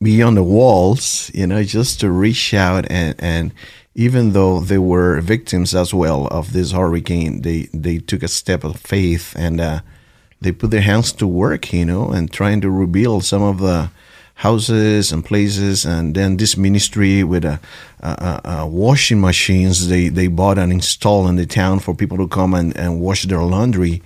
beyond 0.00 0.36
the 0.36 0.42
walls, 0.42 1.30
you 1.34 1.46
know, 1.46 1.62
just 1.62 2.00
to 2.00 2.10
reach 2.10 2.52
out 2.54 2.86
and, 2.90 3.14
and 3.18 3.52
even 3.94 4.32
though 4.32 4.60
they 4.60 4.78
were 4.78 5.20
victims 5.22 5.74
as 5.74 5.94
well 5.94 6.26
of 6.26 6.52
this 6.52 6.72
hurricane, 6.72 7.40
they, 7.42 7.62
they 7.72 7.98
took 7.98 8.22
a 8.22 8.28
step 8.28 8.62
of 8.62 8.78
faith 8.78 9.34
and 9.36 9.58
uh, 9.58 9.80
they 10.40 10.52
put 10.52 10.70
their 10.70 10.82
hands 10.82 11.12
to 11.12 11.26
work, 11.26 11.72
you 11.72 11.86
know, 11.86 12.10
and 12.10 12.30
trying 12.30 12.60
to 12.60 12.70
rebuild 12.70 13.24
some 13.24 13.42
of 13.42 13.58
the 13.58 13.90
houses 14.34 15.12
and 15.12 15.24
places. 15.24 15.86
And 15.86 16.14
then 16.14 16.36
this 16.36 16.58
ministry 16.58 17.24
with 17.24 17.46
a, 17.46 17.58
a, 18.00 18.40
a 18.44 18.66
washing 18.66 19.20
machines 19.20 19.88
they, 19.88 20.08
they 20.08 20.26
bought 20.26 20.58
and 20.58 20.70
installed 20.70 21.30
in 21.30 21.36
the 21.36 21.46
town 21.46 21.78
for 21.78 21.94
people 21.94 22.18
to 22.18 22.28
come 22.28 22.52
and, 22.52 22.76
and 22.76 23.00
wash 23.00 23.24
their 23.24 23.42
laundry 23.42 24.02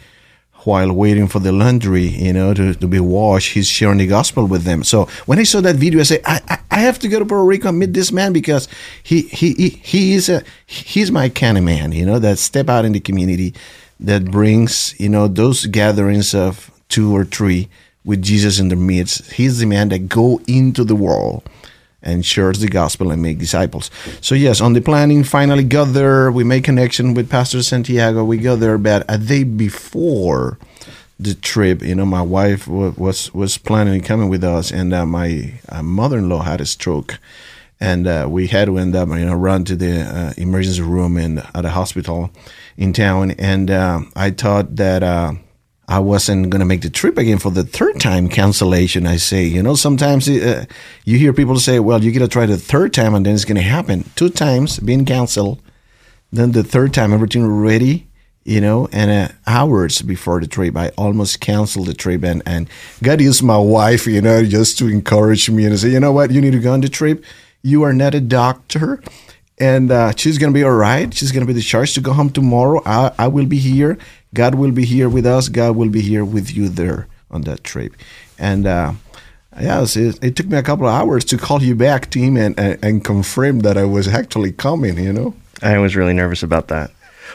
while 0.64 0.93
waiting 0.93 1.26
for 1.26 1.38
the 1.38 1.52
laundry, 1.52 2.07
you 2.07 2.33
know, 2.33 2.52
to, 2.55 2.75
to 2.75 2.87
be 2.87 3.00
washed, 3.00 3.55
he's 3.55 3.69
sharing 3.69 3.99
the 3.99 4.07
gospel 4.07 4.47
with 4.47 4.64
them. 4.64 4.83
So 4.83 5.07
when 5.26 5.38
I 5.38 5.45
saw 5.45 5.61
that 5.61 5.76
video, 5.76 6.00
I 6.00 6.05
said, 6.05 6.21
I, 6.25 6.40
I, 6.49 6.59
I 6.71 6.81
have 6.81 6.99
to 7.00 7.09
go 7.09 7.19
to 7.19 7.25
Puerto 7.25 7.45
Rico 7.45 7.69
and 7.69 7.79
meet 7.79 7.93
this 7.93 8.12
man 8.12 8.33
because 8.33 8.69
he, 9.02 9.23
he, 9.23 9.55
he, 9.55 9.69
he 9.69 10.14
is 10.14 10.29
a, 10.29 10.43
he's 10.67 11.11
my 11.11 11.29
kind 11.29 11.57
of 11.57 11.64
man, 11.64 11.93
you 11.93 12.05
know, 12.05 12.19
that 12.19 12.38
step 12.38 12.69
out 12.69 12.85
in 12.85 12.93
the 12.93 13.00
community 13.00 13.55
that 13.99 14.31
brings, 14.31 14.99
you 14.99 15.09
know, 15.09 15.29
those 15.29 15.67
gatherings 15.67 16.35
of 16.35 16.71
two 16.88 17.14
or 17.14 17.25
three 17.25 17.69
with 18.05 18.23
Jesus 18.23 18.59
in 18.59 18.69
the 18.69 18.76
midst. 18.76 19.31
He's 19.33 19.59
the 19.59 19.67
man 19.67 19.90
that 19.90 20.09
go 20.09 20.40
into 20.47 20.85
the 20.85 20.97
world 20.97 21.49
and 22.02 22.25
shares 22.25 22.61
the 22.61 22.69
gospel 22.69 23.11
and 23.11 23.23
make 23.23 23.38
disciples. 23.38 23.90
So 24.21 24.35
yes, 24.35 24.61
on 24.61 24.73
the 24.73 24.80
planning, 24.80 25.25
finally 25.25 25.64
got 25.64 25.92
there. 25.92 26.30
We 26.30 26.45
made 26.45 26.64
connection 26.64 27.14
with 27.14 27.28
Pastor 27.30 27.62
Santiago. 27.62 28.25
We 28.25 28.38
got 28.38 28.61
there 28.61 28.78
but 28.78 29.04
a 29.09 29.19
day 29.19 29.45
before 29.45 30.59
the 31.19 31.35
trip. 31.35 31.83
You 31.83 31.95
know, 31.95 32.07
my 32.07 32.23
wife 32.23 32.66
was 32.66 33.33
was 33.35 33.59
planning 33.59 34.00
coming 34.00 34.28
with 34.28 34.42
us, 34.42 34.73
and 34.73 34.92
uh, 34.92 35.04
my 35.07 35.52
uh, 35.69 35.83
mother-in-law 35.83 36.42
had 36.42 36.61
a 36.61 36.66
stroke, 36.66 37.19
and 37.78 38.07
uh, 38.07 38.26
we 38.28 38.47
had 38.47 38.66
to 38.66 38.78
end 38.78 38.97
up 38.97 39.09
you 39.11 39.26
know 39.26 39.35
run 39.35 39.64
to 39.64 39.76
the 39.76 40.00
uh, 40.00 40.33
emergency 40.37 40.80
room 40.83 41.16
in 41.16 41.38
at 41.54 41.64
a 41.64 41.71
hospital 41.71 42.30
in 42.76 42.92
town. 42.92 43.33
And 43.33 43.71
uh, 43.71 44.00
I 44.16 44.30
thought 44.30 44.76
that 44.76 45.02
uh, 45.02 45.35
I 45.90 45.99
wasn't 45.99 46.50
going 46.50 46.61
to 46.61 46.66
make 46.66 46.82
the 46.82 46.88
trip 46.88 47.18
again 47.18 47.40
for 47.40 47.50
the 47.50 47.64
third 47.64 47.99
time 47.99 48.28
cancellation. 48.28 49.09
I 49.09 49.16
say, 49.16 49.42
you 49.44 49.61
know, 49.61 49.75
sometimes 49.75 50.28
uh, 50.28 50.64
you 51.04 51.18
hear 51.18 51.32
people 51.32 51.59
say, 51.59 51.80
well, 51.80 52.04
you 52.04 52.12
got 52.12 52.20
to 52.20 52.28
try 52.28 52.47
the 52.47 52.56
third 52.56 52.94
time 52.94 53.12
and 53.12 53.26
then 53.26 53.35
it's 53.35 53.44
going 53.44 53.56
to 53.56 53.62
happen. 53.62 54.09
Two 54.14 54.30
times 54.30 54.78
being 54.78 55.04
canceled. 55.04 55.61
Then 56.32 56.52
the 56.52 56.62
third 56.62 56.94
time, 56.94 57.12
everything 57.12 57.44
ready, 57.44 58.06
you 58.44 58.61
know, 58.61 58.88
and 58.92 59.11
uh, 59.11 59.35
hours 59.49 60.00
before 60.00 60.40
the 60.40 60.47
trip, 60.47 60.76
I 60.76 60.90
almost 60.90 61.40
canceled 61.40 61.88
the 61.88 61.94
trip. 61.94 62.23
And, 62.23 62.40
and 62.47 62.70
God 63.02 63.20
used 63.20 63.42
my 63.42 63.59
wife, 63.59 64.06
you 64.06 64.20
know, 64.20 64.44
just 64.44 64.78
to 64.78 64.87
encourage 64.87 65.50
me 65.50 65.64
and 65.64 65.76
say, 65.76 65.88
you 65.88 65.99
know 65.99 66.12
what, 66.12 66.30
you 66.30 66.40
need 66.40 66.52
to 66.52 66.61
go 66.61 66.73
on 66.73 66.82
the 66.82 66.88
trip. 66.88 67.25
You 67.62 67.82
are 67.82 67.92
not 67.92 68.14
a 68.14 68.20
doctor 68.20 69.02
and 69.61 69.92
uh, 69.92 70.12
she's 70.16 70.38
gonna 70.38 70.52
be 70.52 70.64
all 70.64 70.70
right. 70.73 71.12
She's 71.12 71.32
gonna 71.32 71.44
be 71.44 71.52
discharged 71.52 71.94
to 71.97 72.00
go 72.00 72.14
home 72.14 72.30
tomorrow. 72.30 72.80
I, 72.87 73.12
I 73.18 73.28
will 73.28 73.44
be 73.44 73.59
here. 73.59 73.99
God 74.34 74.54
will 74.54 74.72
be 74.72 74.84
here 74.84 75.08
with 75.08 75.26
us. 75.26 75.49
God 75.49 75.76
will 75.76 75.88
be 75.88 76.00
here 76.00 76.25
with 76.25 76.54
you 76.54 76.68
there 76.68 77.08
on 77.30 77.42
that 77.42 77.64
trip. 77.64 77.94
And 78.38 78.66
uh, 78.66 78.92
yes, 79.58 79.96
it, 79.96 80.22
it, 80.22 80.37
took 80.37 80.46
me 80.46 80.56
a 80.56 80.62
couple 80.62 80.87
of 80.87 80.94
hours 80.94 81.25
to 81.26 81.38
call 81.38 81.62
you 81.62 81.75
back, 81.75 82.10
Tim, 82.10 82.37
and, 82.37 82.58
and, 82.58 82.78
and 82.82 83.04
confirm 83.04 83.60
that 83.60 83.76
I 83.76 83.84
was 83.84 84.08
actually 84.08 84.52
coming. 84.52 84.99
You 84.99 85.12
know, 85.12 85.34
I 85.62 85.78
was 85.78 85.96
really 85.96 86.14
nervous 86.14 86.42
about 86.42 86.68
that. 86.68 86.90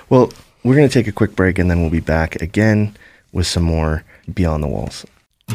Well, 0.09 0.31
we're 0.63 0.75
gonna 0.75 0.89
take 0.89 1.07
a 1.07 1.11
quick 1.11 1.35
break, 1.35 1.59
and 1.59 1.69
then 1.69 1.81
we'll 1.81 1.91
be 1.91 1.99
back 1.99 2.41
again 2.41 2.95
with 3.31 3.47
some 3.47 3.63
more 3.63 4.03
Beyond 4.33 4.63
the 4.63 4.67
Walls. 4.67 5.05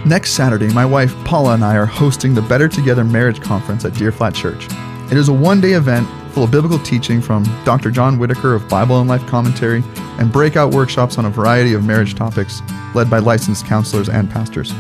Next 0.07 0.33
Saturday, 0.33 0.73
my 0.73 0.87
wife 0.87 1.13
Paula 1.25 1.55
and 1.55 1.65
I 1.65 1.77
are 1.77 1.87
hosting 1.87 2.35
the 2.35 2.43
Better 2.43 2.69
Together 2.69 3.05
Marriage 3.05 3.41
Conference 3.41 3.85
at 3.85 3.95
Deer 3.95 4.13
Flat 4.13 4.35
Church. 4.35 4.67
It 5.11 5.19
is 5.19 5.29
a 5.29 5.33
one 5.33 5.61
day 5.61 5.73
event 5.73 6.07
full 6.31 6.45
of 6.45 6.51
biblical 6.51 6.79
teaching 6.79 7.21
from 7.21 7.45
Dr. 7.65 7.91
John 7.91 8.19
Whitaker 8.19 8.55
of 8.55 8.69
Bible 8.69 9.01
and 9.01 9.09
Life 9.09 9.27
Commentary 9.27 9.83
and 10.19 10.33
breakout 10.33 10.73
workshops 10.73 11.19
on 11.19 11.25
a 11.25 11.31
variety 11.31 11.75
of 11.75 11.85
marriage 11.85 12.15
topics 12.15 12.63
led 12.95 13.11
by 13.11 13.19
licensed 13.19 13.67
counselors 13.67 14.09
and 14.09 14.31
pastors. 14.31 14.73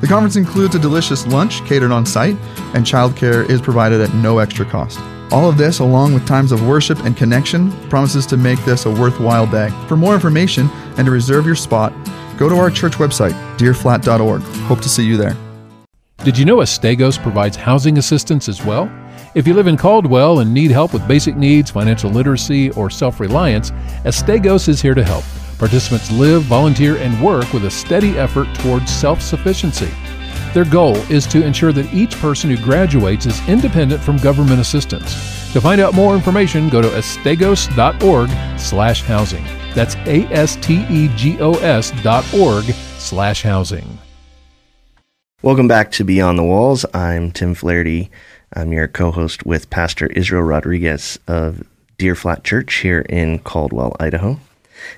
The 0.00 0.06
conference 0.06 0.36
includes 0.36 0.74
a 0.74 0.78
delicious 0.78 1.26
lunch 1.26 1.64
catered 1.66 1.92
on 1.92 2.06
site, 2.06 2.36
and 2.74 2.86
childcare 2.86 3.48
is 3.48 3.60
provided 3.60 4.00
at 4.00 4.14
no 4.14 4.38
extra 4.38 4.64
cost. 4.64 4.98
All 5.30 5.48
of 5.48 5.58
this, 5.58 5.78
along 5.78 6.14
with 6.14 6.26
times 6.26 6.52
of 6.52 6.66
worship 6.66 6.98
and 7.04 7.16
connection, 7.16 7.70
promises 7.88 8.26
to 8.26 8.36
make 8.36 8.58
this 8.64 8.86
a 8.86 8.90
worthwhile 8.90 9.46
day. 9.46 9.68
For 9.88 9.96
more 9.96 10.14
information 10.14 10.68
and 10.96 11.04
to 11.04 11.10
reserve 11.10 11.46
your 11.46 11.54
spot, 11.54 11.92
go 12.36 12.48
to 12.48 12.56
our 12.56 12.70
church 12.70 12.94
website, 12.94 13.32
deerflat.org. 13.58 14.40
Hope 14.40 14.80
to 14.80 14.88
see 14.88 15.04
you 15.04 15.16
there. 15.16 15.36
Did 16.24 16.36
you 16.36 16.44
know 16.44 16.56
Astegos 16.56 17.22
provides 17.22 17.56
housing 17.56 17.98
assistance 17.98 18.48
as 18.48 18.64
well? 18.64 18.90
If 19.32 19.46
you 19.46 19.54
live 19.54 19.68
in 19.68 19.76
Caldwell 19.76 20.40
and 20.40 20.52
need 20.52 20.72
help 20.72 20.92
with 20.92 21.06
basic 21.06 21.36
needs, 21.36 21.70
financial 21.70 22.10
literacy, 22.10 22.72
or 22.72 22.90
self 22.90 23.20
reliance, 23.20 23.70
Astegos 24.04 24.68
is 24.68 24.82
here 24.82 24.94
to 24.94 25.04
help. 25.04 25.22
Participants 25.56 26.10
live, 26.10 26.42
volunteer, 26.42 26.96
and 26.96 27.22
work 27.22 27.52
with 27.52 27.64
a 27.64 27.70
steady 27.70 28.18
effort 28.18 28.52
towards 28.56 28.90
self 28.90 29.22
sufficiency. 29.22 29.88
Their 30.52 30.64
goal 30.64 30.96
is 31.12 31.28
to 31.28 31.44
ensure 31.44 31.72
that 31.72 31.94
each 31.94 32.16
person 32.16 32.50
who 32.50 32.56
graduates 32.56 33.24
is 33.24 33.48
independent 33.48 34.02
from 34.02 34.16
government 34.16 34.60
assistance. 34.60 35.12
To 35.52 35.60
find 35.60 35.80
out 35.80 35.94
more 35.94 36.16
information, 36.16 36.68
go 36.68 36.82
to 36.82 36.88
astegos.org/housing. 36.88 39.44
That's 39.74 39.94
a 39.94 40.24
s 40.32 40.56
t 40.56 40.84
e 40.90 41.08
g 41.16 41.40
o 41.40 41.52
s 41.54 41.92
dot 42.02 42.24
org 42.34 42.64
slash 42.98 43.44
housing. 43.44 43.86
Welcome 45.42 45.68
back 45.68 45.90
to 45.92 46.04
Beyond 46.04 46.36
the 46.36 46.42
Walls. 46.42 46.84
I'm 46.92 47.30
Tim 47.30 47.54
Flaherty. 47.54 48.10
I'm 48.52 48.72
your 48.72 48.88
co-host 48.88 49.46
with 49.46 49.70
Pastor 49.70 50.06
Israel 50.08 50.42
Rodriguez 50.42 51.20
of 51.28 51.62
Deer 51.98 52.16
Flat 52.16 52.42
Church 52.42 52.74
here 52.76 53.02
in 53.02 53.38
Caldwell, 53.38 53.94
Idaho. 54.00 54.40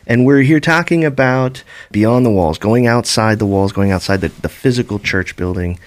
And 0.06 0.25
we're 0.25 0.40
here 0.40 0.61
talking 0.61 1.04
about 1.04 1.62
beyond 1.90 2.25
the 2.25 2.30
walls, 2.30 2.56
going 2.56 2.87
outside 2.87 3.38
the 3.38 3.47
walls, 3.47 3.73
going 3.73 3.90
outside 3.90 4.23
the, 4.23 4.28
the 4.28 4.49
physical 4.49 4.99
church 4.99 5.37
building 5.37 5.78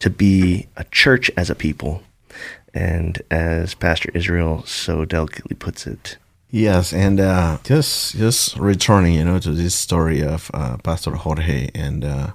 to 0.00 0.10
be 0.10 0.66
a 0.76 0.84
church 0.84 1.30
as 1.36 1.48
a 1.48 1.54
people. 1.54 2.02
And 2.74 3.22
as 3.30 3.72
Pastor 3.72 4.10
Israel 4.12 4.62
so 4.66 5.04
delicately 5.04 5.56
puts 5.56 5.86
it, 5.86 6.18
Yes, 6.50 6.92
and 6.92 7.18
uh, 7.18 7.58
just 7.64 8.14
just 8.14 8.56
returning, 8.58 9.14
you 9.14 9.24
know, 9.24 9.40
to 9.40 9.50
this 9.50 9.74
story 9.74 10.22
of 10.22 10.52
uh, 10.54 10.76
Pastor 10.76 11.10
Jorge, 11.10 11.68
and 11.74 12.04
uh, 12.04 12.28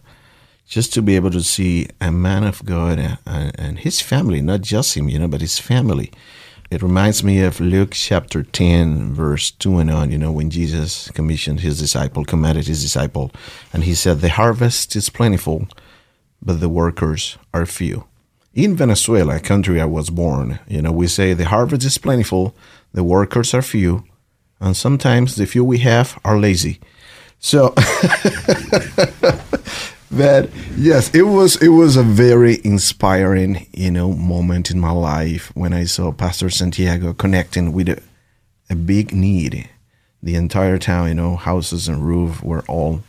just 0.70 0.94
to 0.94 1.02
be 1.02 1.16
able 1.16 1.32
to 1.32 1.42
see 1.42 1.88
a 2.00 2.12
man 2.12 2.44
of 2.44 2.64
God 2.64 3.00
and, 3.00 3.60
and 3.60 3.80
his 3.80 4.02
family, 4.02 4.40
not 4.40 4.62
just 4.62 4.96
him, 4.96 5.10
you 5.10 5.18
know, 5.18 5.28
but 5.28 5.42
his 5.42 5.58
family. 5.58 6.12
It 6.70 6.84
reminds 6.84 7.24
me 7.24 7.42
of 7.42 7.60
Luke 7.60 7.94
chapter 7.94 8.44
10, 8.44 9.12
verse 9.16 9.50
2 9.50 9.80
and 9.80 9.90
on, 9.90 10.12
you 10.12 10.20
know, 10.20 10.32
when 10.32 10.52
Jesus 10.52 11.10
commissioned 11.10 11.62
his 11.62 11.80
disciple, 11.80 12.24
commanded 12.24 12.68
his 12.68 12.84
disciple, 12.84 13.32
and 13.74 13.84
he 13.84 13.96
said, 13.96 14.22
The 14.22 14.30
harvest 14.30 14.96
is 14.96 15.10
plentiful, 15.10 15.68
but 16.40 16.60
the 16.60 16.70
workers 16.70 17.40
are 17.52 17.66
few. 17.66 18.06
In 18.54 18.76
Venezuela, 18.76 19.38
a 19.38 19.40
country 19.40 19.82
I 19.82 19.86
was 19.86 20.12
born, 20.12 20.60
you 20.68 20.84
know, 20.84 20.92
we 20.92 21.08
say 21.08 21.34
the 21.34 21.46
harvest 21.46 21.84
is 21.84 21.98
plentiful, 21.98 22.56
the 22.94 23.04
workers 23.04 23.56
are 23.56 23.64
few, 23.64 24.04
and 24.60 24.78
sometimes 24.78 25.36
the 25.36 25.48
few 25.48 25.66
we 25.66 25.80
have 25.80 26.20
are 26.24 26.38
lazy. 26.38 26.80
So 27.40 27.74
that 30.12 30.50
yes, 30.76 31.14
it 31.14 31.24
was 31.24 31.62
it 31.62 31.70
was 31.70 31.96
a 31.96 32.04
very 32.04 32.60
inspiring, 32.64 33.68
you 33.74 33.92
know, 33.92 34.12
moment 34.14 34.72
in 34.72 34.80
my 34.80 34.92
life 34.92 35.52
when 35.56 35.74
I 35.74 35.86
saw 35.86 36.12
Pastor 36.12 36.50
Santiago 36.50 37.14
connecting 37.14 37.72
with 37.74 37.90
a, 37.90 38.02
a 38.70 38.76
big 38.76 39.14
need. 39.14 39.70
The 40.22 40.36
entire 40.36 40.78
town, 40.78 41.08
you 41.10 41.14
know, 41.14 41.36
houses 41.38 41.88
and 41.88 42.06
roof 42.06 42.44
were 42.44 42.64
all 42.68 43.02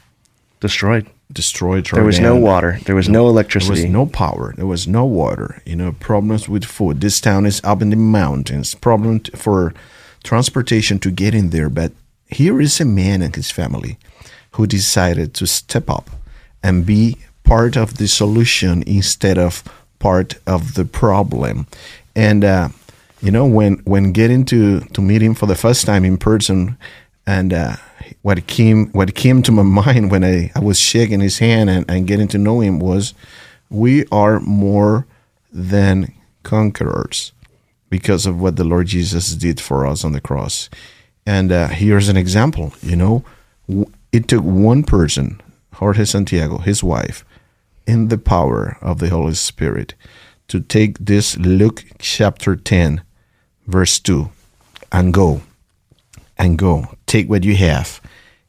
destroyed. 0.61 1.07
destroyed. 1.33 1.87
There 1.87 2.05
was 2.05 2.21
no 2.21 2.37
water. 2.37 2.79
There 2.85 2.95
was 2.95 3.09
no 3.09 3.25
There 3.25 3.31
electricity. 3.31 3.83
was 3.83 3.91
no 3.91 4.07
power. 4.07 4.55
There 4.57 4.67
was 4.67 4.87
no 4.87 5.05
water. 5.05 5.61
You 5.67 5.75
know, 5.77 5.93
problems 5.93 6.49
with 6.49 6.65
food. 6.65 7.01
This 7.01 7.21
town 7.21 7.47
is 7.47 7.61
up 7.65 7.83
in 7.83 7.91
the 7.91 7.97
mountains. 7.97 8.75
Problem 8.77 9.21
t- 9.21 9.33
for 9.35 9.75
transportation 10.23 10.99
to 11.01 11.11
get 11.11 11.35
in 11.35 11.51
there. 11.51 11.69
But 11.69 11.93
here 12.29 12.61
is 12.61 12.81
a 12.81 12.85
man 12.85 13.23
and 13.23 13.35
his 13.35 13.51
family 13.51 13.99
who 14.53 14.67
decided 14.67 15.35
to 15.35 15.47
step 15.47 15.91
up 15.91 16.11
and 16.63 16.87
be 16.87 17.17
part 17.45 17.77
of 17.77 17.97
the 17.97 18.09
solution 18.09 18.83
instead 18.87 19.39
of 19.39 19.65
part 19.99 20.35
of 20.47 20.75
the 20.75 20.85
problem. 20.85 21.67
And 22.15 22.45
uh, 22.45 22.69
you 23.23 23.31
know, 23.31 23.47
when 23.47 23.79
when 23.85 24.13
getting 24.13 24.45
to 24.47 24.81
to 24.81 25.01
meet 25.01 25.23
him 25.23 25.35
for 25.35 25.47
the 25.47 25.55
first 25.55 25.87
time 25.87 26.05
in 26.05 26.17
person, 26.17 26.79
and 27.27 27.53
uh, 27.53 27.77
what 28.23 28.47
came 28.47 28.91
what 28.93 29.15
came 29.15 29.43
to 29.43 29.53
my 29.53 29.63
mind 29.85 30.11
when 30.11 30.25
I, 30.25 30.51
I 30.55 30.61
was 30.61 30.79
shaking 30.79 31.21
his 31.21 31.39
hand 31.39 31.71
and, 31.71 31.89
and 31.91 32.07
getting 32.07 32.29
to 32.29 32.39
know 32.39 32.61
him 32.61 32.81
was 32.81 33.15
we 33.69 34.07
are 34.07 34.41
more 34.41 35.07
than 35.53 36.13
conquerors 36.43 37.33
because 37.89 38.27
of 38.27 38.41
what 38.41 38.57
the 38.57 38.65
Lord 38.65 38.87
Jesus 38.87 39.35
did 39.35 39.61
for 39.61 39.87
us 39.87 40.05
on 40.05 40.13
the 40.13 40.21
cross. 40.21 40.71
And 41.27 41.53
uh, 41.53 41.69
here's 41.69 42.09
an 42.09 42.17
example. 42.17 42.73
You 42.83 42.97
know, 42.97 43.25
it 44.13 44.29
took 44.29 44.43
one 44.43 44.83
person, 44.83 45.41
Jorge 45.75 46.05
Santiago, 46.05 46.59
his 46.59 46.83
wife, 46.83 47.25
in 47.87 48.09
the 48.09 48.19
power 48.19 48.77
of 48.81 48.99
the 48.99 49.09
Holy 49.09 49.35
Spirit, 49.35 49.95
to 50.49 50.61
take 50.61 50.99
this 50.99 51.37
Luke 51.39 51.85
chapter 51.99 52.57
10, 52.57 53.03
verse 53.67 53.99
2, 54.01 54.31
and 54.93 55.15
go 55.15 55.43
and 56.41 56.59
go. 56.59 56.97
Take 57.07 57.29
what 57.29 57.45
you 57.45 57.55
have. 57.57 58.01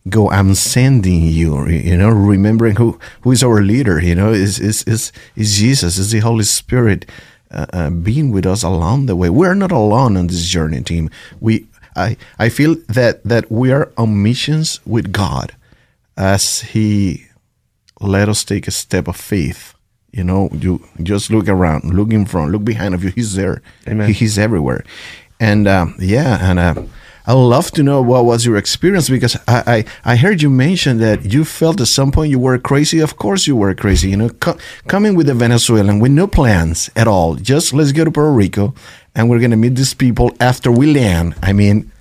Go. 0.10 0.31
I'm 0.31 0.55
sending 0.55 1.23
you. 1.23 1.67
You 1.67 1.97
know, 1.97 2.10
remembering 2.10 2.77
who 2.77 2.97
who 3.21 3.31
is 3.31 3.43
our 3.43 3.62
leader. 3.62 4.01
You 4.01 4.15
know, 4.15 4.31
is 4.31 4.60
is 4.60 4.84
is 4.84 5.12
is 5.36 5.57
Jesus? 5.57 5.97
Is 5.97 6.12
the 6.12 6.19
Holy 6.19 6.45
Spirit 6.45 7.05
uh, 7.51 7.67
uh, 7.71 7.89
being 7.89 8.31
with 8.31 8.45
us 8.45 8.63
along 8.63 9.05
the 9.05 9.15
way? 9.15 9.29
We're 9.29 9.53
not 9.53 9.71
alone 9.71 10.17
on 10.17 10.27
this 10.27 10.45
journey, 10.45 10.81
Tim. 10.81 11.10
We. 11.39 11.67
I, 11.93 12.15
I 12.39 12.47
feel 12.47 12.77
that, 12.88 13.21
that 13.25 13.51
we 13.51 13.69
are 13.73 13.91
on 13.97 14.23
missions 14.23 14.79
with 14.86 15.12
God 15.12 15.53
as 16.17 16.62
He 16.62 17.26
let 18.00 18.30
us 18.30 18.43
take 18.43 18.67
a 18.67 18.71
step 18.71 19.08
of 19.08 19.15
faith. 19.15 19.74
You 20.12 20.24
know, 20.26 20.50
you 20.52 20.84
just 21.02 21.30
look 21.32 21.47
around, 21.47 21.93
look 21.93 22.12
in 22.12 22.26
front, 22.26 22.52
look 22.52 22.65
behind 22.65 22.93
of 22.93 23.04
you. 23.04 23.12
He's 23.12 23.36
there. 23.36 23.62
Amen. 23.88 24.08
He- 24.08 24.13
he's 24.13 24.38
everywhere. 24.38 24.84
And 25.39 25.67
um, 25.67 25.95
yeah, 26.00 26.38
and 26.41 26.60
uh, 26.60 26.76
I 27.26 27.34
would 27.34 27.47
love 27.47 27.71
to 27.71 27.84
know 27.84 28.02
what 28.02 28.26
was 28.26 28.45
your 28.45 28.58
experience 28.58 29.10
because 29.10 29.36
I, 29.47 29.86
I, 30.06 30.13
I 30.13 30.15
heard 30.17 30.41
you 30.41 30.50
mention 30.50 30.97
that 30.97 31.32
you 31.34 31.45
felt 31.45 31.80
at 31.82 31.88
some 31.88 32.12
point 32.12 32.30
you 32.30 32.39
were 32.39 32.58
crazy. 32.60 33.00
Of 33.00 33.15
course, 33.17 33.47
you 33.47 33.56
were 33.56 33.74
crazy. 33.74 34.10
You 34.10 34.17
know, 34.17 34.30
co- 34.30 34.58
coming 34.88 35.15
with 35.15 35.30
a 35.30 35.34
Venezuelan 35.34 36.00
with 36.00 36.12
no 36.12 36.28
plans 36.28 36.89
at 36.95 37.08
all. 37.08 37.36
Just 37.36 37.74
let's 37.74 37.91
go 37.91 38.04
to 38.04 38.12
Puerto 38.12 38.32
Rico 38.32 38.74
and 39.15 39.30
we're 39.30 39.39
going 39.39 39.52
to 39.52 39.58
meet 39.58 39.76
these 39.76 39.93
people 39.93 40.32
after 40.39 40.71
we 40.71 40.93
land. 40.93 41.36
I 41.41 41.54
mean, 41.54 41.91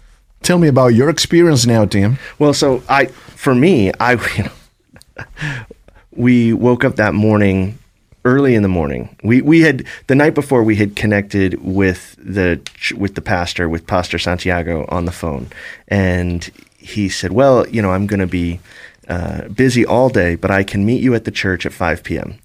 tell 0.43 0.59
me 0.59 0.69
about 0.69 0.89
your 0.89 1.09
experience 1.09 1.67
now, 1.67 1.85
Tim. 1.85 2.19
Well, 2.39 2.55
so 2.55 2.83
I, 2.89 3.07
for 3.07 3.55
me, 3.55 3.93
I, 4.01 4.13
you 4.37 4.45
know, 4.45 5.65
we 6.13 6.53
woke 6.53 6.85
up 6.85 6.97
that 6.97 7.15
morning 7.15 7.79
early 8.25 8.55
in 8.55 8.63
the 8.63 8.69
morning. 8.69 9.17
We 9.23 9.43
we 9.43 9.61
had 9.61 9.85
the 10.07 10.15
night 10.15 10.35
before 10.35 10.63
we 10.63 10.77
had 10.77 10.97
connected 10.97 11.63
with 11.65 12.17
the 12.19 12.61
with 12.97 13.15
the 13.15 13.23
pastor 13.23 13.69
with 13.69 13.87
Pastor 13.87 14.19
Santiago 14.19 14.87
on 14.89 15.05
the 15.05 15.13
phone, 15.13 15.49
and 15.89 16.51
he 16.79 17.09
said, 17.09 17.33
"Well, 17.33 17.67
you 17.69 17.81
know, 17.83 17.91
I'm 17.91 18.07
going 18.07 18.21
to 18.21 18.27
be 18.27 18.61
uh, 19.09 19.49
busy 19.49 19.87
all 19.87 20.09
day, 20.09 20.35
but 20.35 20.51
I 20.51 20.63
can 20.63 20.85
meet 20.85 21.03
you 21.03 21.15
at 21.15 21.25
the 21.25 21.31
church 21.31 21.65
at 21.65 21.73
5 21.73 22.03
p.m." 22.03 22.39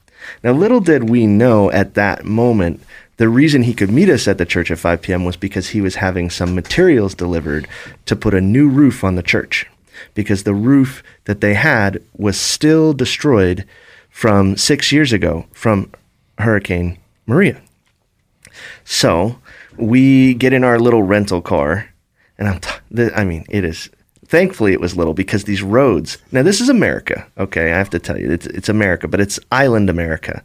Now, 0.43 0.53
little 0.53 0.79
did 0.79 1.09
we 1.09 1.27
know 1.27 1.71
at 1.71 1.93
that 1.95 2.25
moment. 2.25 2.81
The 3.17 3.29
reason 3.29 3.63
he 3.63 3.73
could 3.73 3.91
meet 3.91 4.09
us 4.09 4.27
at 4.27 4.37
the 4.37 4.45
church 4.45 4.69
at 4.71 4.79
5 4.79 5.01
p.m. 5.01 5.23
was 5.23 5.37
because 5.37 5.69
he 5.69 5.81
was 5.81 5.95
having 5.95 6.29
some 6.29 6.53
materials 6.53 7.15
delivered 7.15 7.67
to 8.05 8.15
put 8.15 8.33
a 8.33 8.41
new 8.41 8.67
roof 8.67 9.03
on 9.03 9.15
the 9.15 9.23
church 9.23 9.67
because 10.13 10.43
the 10.43 10.53
roof 10.53 11.01
that 11.23 11.41
they 11.41 11.53
had 11.53 12.01
was 12.17 12.39
still 12.39 12.93
destroyed 12.93 13.65
from 14.09 14.57
six 14.57 14.91
years 14.91 15.13
ago 15.13 15.45
from 15.53 15.91
Hurricane 16.37 16.97
Maria. 17.25 17.61
So 18.83 19.39
we 19.77 20.33
get 20.33 20.53
in 20.53 20.63
our 20.63 20.79
little 20.79 21.03
rental 21.03 21.41
car, 21.41 21.89
and 22.37 22.47
I'm, 22.47 22.59
t- 22.59 22.69
the, 22.91 23.17
I 23.17 23.23
mean, 23.23 23.45
it 23.49 23.63
is. 23.63 23.89
Thankfully, 24.27 24.73
it 24.73 24.81
was 24.81 24.97
little 24.97 25.13
because 25.13 25.43
these 25.43 25.61
roads. 25.61 26.17
Now, 26.31 26.41
this 26.41 26.59
is 26.59 26.69
America. 26.69 27.27
Okay, 27.37 27.71
I 27.71 27.77
have 27.77 27.91
to 27.91 27.99
tell 27.99 28.19
you, 28.19 28.31
it's 28.31 28.47
it's 28.47 28.69
America, 28.69 29.07
but 29.07 29.19
it's 29.19 29.39
island 29.51 29.89
America, 29.89 30.43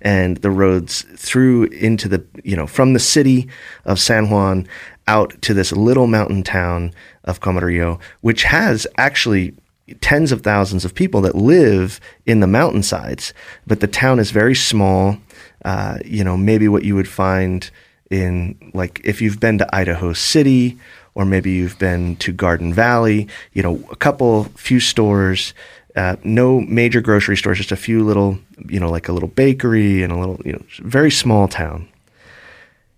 and 0.00 0.38
the 0.38 0.50
roads 0.50 1.02
through 1.16 1.64
into 1.64 2.08
the 2.08 2.24
you 2.42 2.56
know 2.56 2.66
from 2.66 2.94
the 2.94 2.98
city 2.98 3.48
of 3.84 3.98
San 3.98 4.30
Juan 4.30 4.66
out 5.06 5.40
to 5.42 5.52
this 5.52 5.72
little 5.72 6.06
mountain 6.06 6.42
town 6.42 6.92
of 7.24 7.40
Comerío, 7.40 8.00
which 8.22 8.44
has 8.44 8.86
actually 8.96 9.54
tens 10.00 10.32
of 10.32 10.42
thousands 10.42 10.84
of 10.84 10.94
people 10.94 11.20
that 11.22 11.34
live 11.34 12.00
in 12.26 12.40
the 12.40 12.46
mountainsides, 12.46 13.32
but 13.66 13.80
the 13.80 13.86
town 13.86 14.18
is 14.18 14.30
very 14.30 14.54
small. 14.54 15.18
Uh, 15.64 15.98
you 16.04 16.24
know, 16.24 16.36
maybe 16.36 16.68
what 16.68 16.84
you 16.84 16.94
would 16.94 17.08
find 17.08 17.70
in 18.10 18.56
like 18.72 19.00
if 19.04 19.20
you've 19.20 19.40
been 19.40 19.58
to 19.58 19.76
Idaho 19.76 20.14
City 20.14 20.78
or 21.18 21.24
maybe 21.24 21.50
you've 21.50 21.76
been 21.80 22.14
to 22.16 22.32
Garden 22.32 22.72
Valley, 22.72 23.26
you 23.52 23.60
know, 23.60 23.84
a 23.90 23.96
couple 23.96 24.44
few 24.54 24.78
stores, 24.78 25.52
uh, 25.96 26.14
no 26.22 26.60
major 26.60 27.00
grocery 27.00 27.36
stores, 27.36 27.58
just 27.58 27.72
a 27.72 27.76
few 27.76 28.04
little, 28.04 28.38
you 28.68 28.78
know, 28.78 28.88
like 28.88 29.08
a 29.08 29.12
little 29.12 29.28
bakery 29.28 30.04
and 30.04 30.12
a 30.12 30.16
little, 30.16 30.40
you 30.44 30.52
know, 30.52 30.62
very 30.78 31.10
small 31.10 31.48
town. 31.48 31.88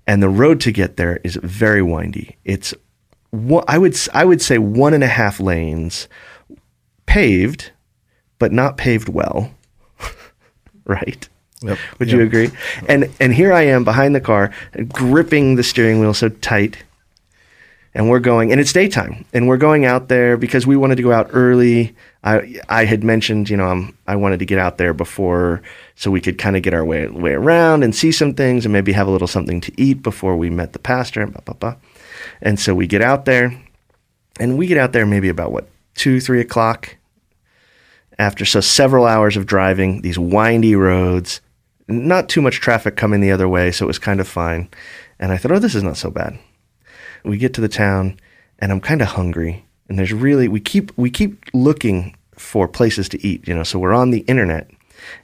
And 0.07 0.23
the 0.23 0.29
road 0.29 0.61
to 0.61 0.71
get 0.71 0.99
there 0.99 1.19
is 1.25 1.37
very 1.37 1.81
windy. 1.81 2.37
It's 2.45 2.75
one, 3.31 3.65
I 3.67 3.79
would 3.79 3.97
I 4.13 4.27
would 4.27 4.43
say 4.43 4.59
one 4.59 4.93
and 4.93 5.03
a 5.03 5.09
half 5.09 5.41
lanes, 5.41 6.07
paved, 7.07 7.71
but 8.39 8.53
not 8.53 8.77
paved 8.77 9.09
well. 9.09 9.51
right? 10.85 11.27
Yep. 11.63 11.79
Would 11.99 12.11
you 12.11 12.21
agree? 12.21 12.51
And 12.87 13.09
and 13.19 13.33
here 13.33 13.55
I 13.55 13.63
am 13.63 13.83
behind 13.83 14.15
the 14.15 14.21
car, 14.21 14.53
gripping 14.89 15.55
the 15.55 15.63
steering 15.63 16.01
wheel 16.01 16.13
so 16.13 16.29
tight, 16.29 16.77
and 17.93 18.09
we're 18.09 18.21
going, 18.21 18.53
and 18.53 18.61
it's 18.61 18.73
daytime, 18.73 19.25
and 19.33 19.49
we're 19.49 19.57
going 19.57 19.85
out 19.85 20.09
there 20.09 20.37
because 20.37 20.67
we 20.67 20.77
wanted 20.77 20.97
to 20.97 21.03
go 21.03 21.13
out 21.13 21.29
early. 21.33 21.95
I 22.23 22.61
I 22.69 22.85
had 22.85 23.03
mentioned, 23.03 23.51
you 23.51 23.57
know, 23.57 23.69
um, 23.69 23.97
I 24.07 24.15
wanted 24.17 24.39
to 24.39 24.47
get 24.47 24.59
out 24.59 24.79
there 24.79 24.95
before 24.95 25.61
so 25.97 26.11
we 26.11 26.21
could 26.21 26.39
kind 26.39 26.57
of 26.57 26.63
get 26.63 26.75
our 26.75 26.85
way 26.85 27.09
way 27.09 27.33
around 27.33 27.83
and 27.83 27.95
see 27.95 28.13
some 28.13 28.35
things, 28.35 28.65
and 28.65 28.73
maybe 28.73 28.93
have 28.93 29.09
a 29.09 29.11
little 29.11 29.27
something 29.27 29.61
to 29.63 29.81
eat 29.81 30.03
before 30.03 30.37
we 30.37 30.51
met 30.51 30.73
the 30.73 30.79
pastor. 30.79 31.23
And 31.23 31.33
blah, 31.33 31.43
blah, 31.45 31.55
blah. 31.55 31.77
And 32.41 32.61
so 32.61 32.75
we 32.75 32.87
get 32.87 33.03
out 33.03 33.25
there, 33.25 33.61
and 34.39 34.57
we 34.57 34.69
get 34.69 34.79
out 34.79 34.93
there 34.93 35.07
maybe 35.07 35.29
about 35.29 35.51
what 35.53 35.69
two 35.95 36.21
three 36.21 36.41
o'clock. 36.41 36.97
After 38.19 38.45
so 38.45 38.61
several 38.61 39.07
hours 39.07 39.37
of 39.39 39.47
driving 39.47 40.03
these 40.03 40.19
windy 40.19 40.77
roads, 40.77 41.41
not 41.89 42.29
too 42.29 42.43
much 42.43 42.61
traffic 42.61 42.95
coming 42.95 43.21
the 43.23 43.31
other 43.33 43.49
way, 43.49 43.73
so 43.73 43.87
it 43.87 43.89
was 43.89 43.99
kind 43.99 44.21
of 44.21 44.29
fine. 44.29 44.69
And 45.19 45.33
I 45.33 45.39
thought, 45.39 45.53
oh, 45.53 45.59
this 45.59 45.75
is 45.75 45.83
not 45.83 45.97
so 45.97 46.11
bad 46.11 46.39
we 47.25 47.39
get 47.39 47.55
to 47.55 47.61
the 47.61 47.69
town 47.69 48.19
and 48.59 48.73
I'm 48.73 48.81
kind 48.81 49.03
of 49.03 49.09
hungry 49.09 49.65
and 49.91 49.99
there's 49.99 50.13
really 50.13 50.49
we 50.49 50.61
keep 50.61 50.97
we 50.97 51.11
keep 51.11 51.45
looking 51.53 52.17
for 52.37 52.67
places 52.69 53.09
to 53.11 53.27
eat, 53.27 53.47
you 53.47 53.55
know. 53.55 53.65
So 53.65 53.79
we're 53.79 53.93
on 53.93 54.13
the 54.13 54.21
internet 54.21 54.71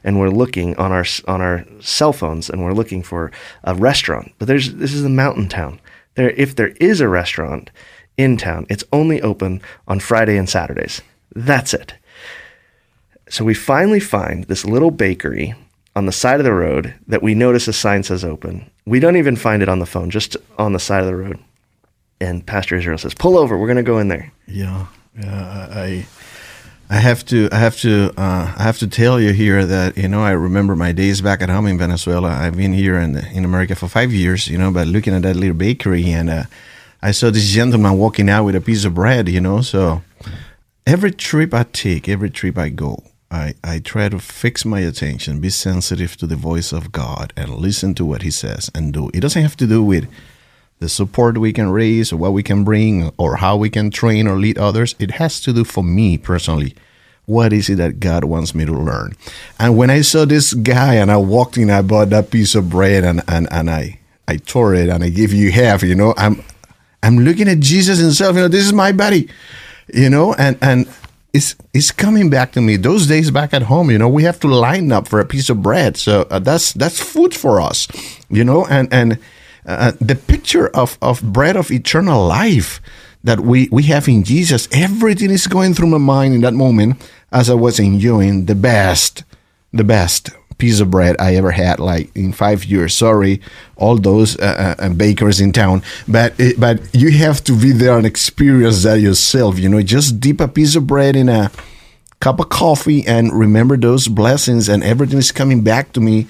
and 0.03 0.19
we're 0.19 0.29
looking 0.29 0.75
on 0.75 0.91
our 0.91 1.05
on 1.25 1.41
our 1.41 1.65
cell 1.79 2.13
phones 2.13 2.49
and 2.49 2.63
we're 2.63 2.73
looking 2.73 3.01
for 3.01 3.31
a 3.63 3.73
restaurant. 3.73 4.33
But 4.37 4.47
there's 4.47 4.73
this 4.73 4.93
is 4.93 5.05
a 5.05 5.09
mountain 5.09 5.47
town. 5.47 5.79
There 6.15 6.31
if 6.31 6.55
there 6.55 6.73
is 6.81 6.99
a 6.99 7.07
restaurant 7.07 7.71
in 8.17 8.35
town, 8.35 8.67
it's 8.69 8.83
only 8.91 9.21
open 9.21 9.61
on 9.87 10.01
Friday 10.01 10.37
and 10.37 10.49
Saturdays. 10.49 11.01
That's 11.33 11.73
it. 11.73 11.93
So 13.29 13.45
we 13.45 13.53
finally 13.53 14.01
find 14.01 14.45
this 14.45 14.65
little 14.65 14.91
bakery 14.91 15.55
on 15.95 16.05
the 16.05 16.11
side 16.11 16.39
of 16.39 16.45
the 16.45 16.53
road 16.53 16.93
that 17.07 17.23
we 17.23 17.35
notice 17.35 17.67
a 17.67 17.73
sign 17.73 18.03
says 18.03 18.23
open. 18.23 18.69
We 18.85 18.99
don't 18.99 19.17
even 19.17 19.35
find 19.35 19.61
it 19.61 19.69
on 19.69 19.79
the 19.79 19.85
phone, 19.85 20.09
just 20.09 20.37
on 20.57 20.73
the 20.73 20.79
side 20.79 21.01
of 21.01 21.07
the 21.07 21.15
road 21.15 21.39
and 22.19 22.45
Pastor 22.45 22.75
Israel 22.75 22.97
says, 22.97 23.13
"Pull 23.13 23.37
over. 23.37 23.57
We're 23.57 23.67
going 23.67 23.77
to 23.77 23.83
go 23.83 23.99
in 23.99 24.07
there." 24.07 24.31
Yeah, 24.47 24.87
yeah. 25.17 25.67
I, 25.71 26.07
I 26.89 26.95
have 26.95 27.25
to, 27.25 27.49
I 27.51 27.57
have 27.57 27.77
to, 27.77 28.11
uh, 28.17 28.53
I 28.57 28.63
have 28.63 28.79
to 28.79 28.87
tell 28.87 29.19
you 29.19 29.33
here 29.33 29.65
that 29.65 29.97
you 29.97 30.07
know 30.07 30.21
I 30.21 30.31
remember 30.31 30.75
my 30.75 30.91
days 30.91 31.21
back 31.21 31.41
at 31.41 31.49
home 31.49 31.67
in 31.67 31.77
Venezuela. 31.77 32.29
I've 32.29 32.57
been 32.57 32.73
here 32.73 32.97
in 32.97 33.17
in 33.17 33.45
America 33.45 33.75
for 33.75 33.87
five 33.87 34.13
years, 34.13 34.47
you 34.47 34.57
know, 34.57 34.71
but 34.71 34.87
looking 34.87 35.13
at 35.13 35.23
that 35.23 35.35
little 35.35 35.55
bakery 35.55 36.11
and 36.11 36.29
uh, 36.29 36.43
I 37.01 37.11
saw 37.11 37.29
this 37.29 37.49
gentleman 37.49 37.97
walking 37.97 38.29
out 38.29 38.45
with 38.45 38.55
a 38.55 38.61
piece 38.61 38.83
of 38.83 38.95
bread, 38.95 39.29
you 39.29 39.39
know. 39.39 39.61
So 39.61 40.01
every 40.85 41.11
trip 41.11 41.53
I 41.53 41.63
take, 41.63 42.09
every 42.09 42.29
trip 42.29 42.57
I 42.57 42.69
go, 42.69 43.03
I, 43.29 43.53
I 43.63 43.79
try 43.79 44.09
to 44.09 44.19
fix 44.19 44.65
my 44.65 44.79
attention, 44.79 45.39
be 45.39 45.49
sensitive 45.49 46.17
to 46.17 46.27
the 46.27 46.35
voice 46.35 46.71
of 46.71 46.91
God, 46.91 47.33
and 47.37 47.55
listen 47.55 47.93
to 47.95 48.05
what 48.05 48.23
He 48.23 48.31
says 48.31 48.71
and 48.73 48.93
do. 48.93 49.11
It 49.13 49.19
doesn't 49.19 49.41
have 49.41 49.57
to 49.57 49.67
do 49.67 49.83
with 49.83 50.07
the 50.79 50.89
support 50.89 51.37
we 51.37 51.53
can 51.53 51.71
raise 51.71 52.13
or 52.13 52.17
what 52.17 52.33
we 52.33 52.43
can 52.43 52.63
bring 52.63 53.11
or 53.17 53.37
how 53.37 53.57
we 53.57 53.69
can 53.69 53.89
train 53.89 54.27
or 54.27 54.37
lead 54.37 54.57
others. 54.57 54.95
It 54.99 55.11
has 55.11 55.41
to 55.41 55.53
do 55.53 55.63
for 55.63 55.83
me 55.83 56.17
personally. 56.17 56.75
What 57.25 57.51
is 57.51 57.69
it 57.69 57.75
that 57.75 57.99
God 57.99 58.23
wants 58.23 58.55
me 58.55 58.63
to 58.65 58.71
learn? 58.71 59.15
And 59.59 59.75
when 59.75 59.89
I 59.89 60.01
saw 60.01 60.23
this 60.23 60.53
guy 60.53 60.95
and 60.95 61.11
I 61.11 61.17
walked 61.17 61.57
in, 61.57 61.69
I 61.69 61.81
bought 61.81 62.09
that 62.11 62.31
piece 62.31 62.55
of 62.55 62.69
bread 62.69 63.03
and, 63.03 63.21
and, 63.27 63.47
and 63.51 63.69
I, 63.69 63.99
I 64.27 64.37
tore 64.37 64.75
it 64.75 64.87
and 64.87 65.03
I 65.03 65.09
gave 65.09 65.33
you 65.33 65.51
half, 65.51 65.83
you 65.83 65.95
know, 65.95 66.13
I'm, 66.15 66.43
I'm 67.03 67.17
looking 67.19 67.49
at 67.49 67.59
Jesus 67.59 67.99
himself, 67.99 68.35
you 68.35 68.43
know, 68.43 68.47
this 68.47 68.65
is 68.65 68.73
my 68.73 68.91
body, 68.91 69.29
you 69.93 70.09
know, 70.09 70.35
and, 70.35 70.57
and 70.61 70.87
it's, 71.33 71.55
it's 71.73 71.91
coming 71.91 72.29
back 72.29 72.53
to 72.53 72.61
me. 72.61 72.77
Those 72.77 73.07
days 73.07 73.29
back 73.29 73.53
at 73.53 73.63
home, 73.63 73.91
you 73.91 73.97
know, 73.97 74.07
we 74.07 74.23
have 74.23 74.39
to 74.41 74.47
line 74.47 74.91
up 74.91 75.07
for 75.07 75.19
a 75.19 75.25
piece 75.25 75.49
of 75.49 75.61
bread. 75.61 75.97
So 75.97 76.27
uh, 76.29 76.39
that's, 76.39 76.71
that's 76.73 76.99
food 76.99 77.35
for 77.35 77.59
us, 77.59 77.89
you 78.29 78.45
know, 78.45 78.65
and, 78.67 78.87
and, 78.93 79.19
uh, 79.67 79.91
the 79.99 80.15
picture 80.15 80.69
of, 80.69 80.97
of 81.01 81.21
bread 81.21 81.57
of 81.57 81.71
eternal 81.71 82.25
life 82.25 82.81
that 83.23 83.41
we, 83.41 83.67
we 83.69 83.83
have 83.83 84.07
in 84.07 84.23
Jesus, 84.23 84.67
everything 84.71 85.29
is 85.29 85.45
going 85.47 85.73
through 85.73 85.87
my 85.87 85.97
mind 85.97 86.33
in 86.33 86.41
that 86.41 86.53
moment 86.53 87.01
as 87.31 87.49
I 87.49 87.55
was 87.55 87.77
enjoying 87.79 88.45
the 88.45 88.55
best, 88.55 89.25
the 89.73 89.83
best 89.83 90.29
piece 90.57 90.79
of 90.79 90.89
bread 90.89 91.15
I 91.19 91.35
ever 91.35 91.51
had, 91.51 91.79
like 91.79 92.15
in 92.15 92.31
five 92.31 92.63
years. 92.63 92.95
Sorry, 92.95 93.41
all 93.75 93.97
those 93.97 94.39
uh, 94.39 94.75
uh, 94.79 94.89
bakers 94.89 95.41
in 95.41 95.51
town, 95.51 95.83
but 96.07 96.33
it, 96.39 96.59
but 96.59 96.79
you 96.95 97.11
have 97.11 97.43
to 97.43 97.59
be 97.59 97.73
there 97.73 97.97
and 97.97 98.07
experience 98.07 98.83
that 98.83 99.01
yourself. 99.01 99.59
You 99.59 99.69
know, 99.69 99.81
just 99.81 100.19
dip 100.19 100.39
a 100.39 100.47
piece 100.47 100.75
of 100.75 100.87
bread 100.87 101.15
in 101.15 101.27
a 101.27 101.51
cup 102.21 102.39
of 102.39 102.49
coffee 102.49 103.05
and 103.05 103.31
remember 103.33 103.75
those 103.75 104.07
blessings, 104.07 104.69
and 104.69 104.83
everything 104.83 105.19
is 105.19 105.31
coming 105.31 105.61
back 105.61 105.91
to 105.93 105.99
me 105.99 106.27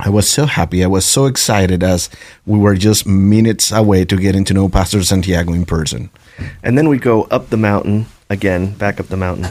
I 0.00 0.10
was 0.10 0.30
so 0.30 0.46
happy. 0.46 0.84
I 0.84 0.86
was 0.86 1.04
so 1.04 1.26
excited 1.26 1.82
as 1.82 2.08
we 2.46 2.58
were 2.58 2.76
just 2.76 3.04
minutes 3.06 3.72
away 3.72 4.04
to 4.04 4.16
getting 4.16 4.44
to 4.44 4.54
know 4.54 4.68
Pastor 4.68 5.02
Santiago 5.02 5.52
in 5.52 5.66
person. 5.66 6.10
And 6.62 6.78
then 6.78 6.88
we 6.88 6.98
go 6.98 7.24
up 7.24 7.50
the 7.50 7.56
mountain 7.56 8.06
again, 8.30 8.74
back 8.74 9.00
up 9.00 9.08
the 9.08 9.16
mountain 9.16 9.48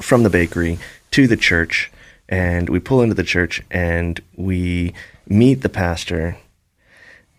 from 0.00 0.22
the 0.22 0.30
bakery 0.30 0.78
to 1.10 1.26
the 1.26 1.36
church. 1.36 1.90
And 2.28 2.68
we 2.68 2.78
pull 2.78 3.02
into 3.02 3.14
the 3.14 3.24
church 3.24 3.60
and 3.72 4.20
we 4.36 4.94
meet 5.26 5.62
the 5.62 5.68
pastor 5.68 6.36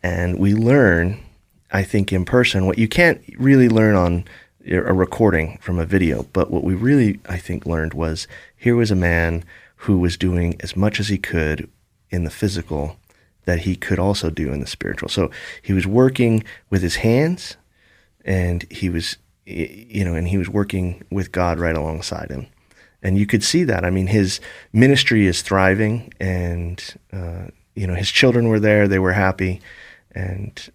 and 0.03 0.37
we 0.37 0.53
learn, 0.53 1.17
I 1.71 1.83
think, 1.83 2.11
in 2.11 2.25
person 2.25 2.65
what 2.65 2.77
you 2.77 2.89
can't 2.89 3.21
really 3.37 3.69
learn 3.69 3.95
on 3.95 4.25
a 4.69 4.93
recording 4.93 5.59
from 5.61 5.79
a 5.79 5.85
video. 5.85 6.23
But 6.33 6.51
what 6.51 6.65
we 6.65 6.75
really, 6.75 7.21
I 7.29 7.37
think, 7.37 7.65
learned 7.65 7.93
was 7.93 8.27
here 8.57 8.75
was 8.75 8.91
a 8.91 8.95
man 8.95 9.45
who 9.77 9.97
was 9.97 10.17
doing 10.17 10.57
as 10.59 10.75
much 10.75 10.99
as 10.99 11.07
he 11.07 11.17
could 11.17 11.69
in 12.11 12.23
the 12.23 12.29
physical 12.29 12.97
that 13.45 13.59
he 13.61 13.75
could 13.75 13.97
also 13.97 14.29
do 14.29 14.53
in 14.53 14.59
the 14.59 14.67
spiritual. 14.67 15.09
So 15.09 15.31
he 15.61 15.73
was 15.73 15.87
working 15.87 16.43
with 16.69 16.81
his 16.81 16.97
hands 16.97 17.57
and 18.23 18.65
he 18.69 18.89
was 18.89 19.17
you 19.45 20.05
know 20.05 20.13
and 20.13 20.27
he 20.27 20.37
was 20.37 20.47
working 20.47 21.03
with 21.09 21.31
God 21.31 21.59
right 21.59 21.75
alongside 21.75 22.29
him. 22.29 22.47
And 23.03 23.17
you 23.17 23.25
could 23.25 23.43
see 23.43 23.63
that. 23.63 23.83
I 23.83 23.89
mean 23.89 24.07
his 24.07 24.39
ministry 24.71 25.25
is 25.25 25.41
thriving 25.41 26.13
and 26.19 26.83
uh, 27.11 27.47
you 27.73 27.87
know 27.87 27.95
his 27.95 28.11
children 28.11 28.47
were 28.47 28.59
there, 28.59 28.87
they 28.87 28.99
were 28.99 29.13
happy 29.13 29.61
and 30.13 30.71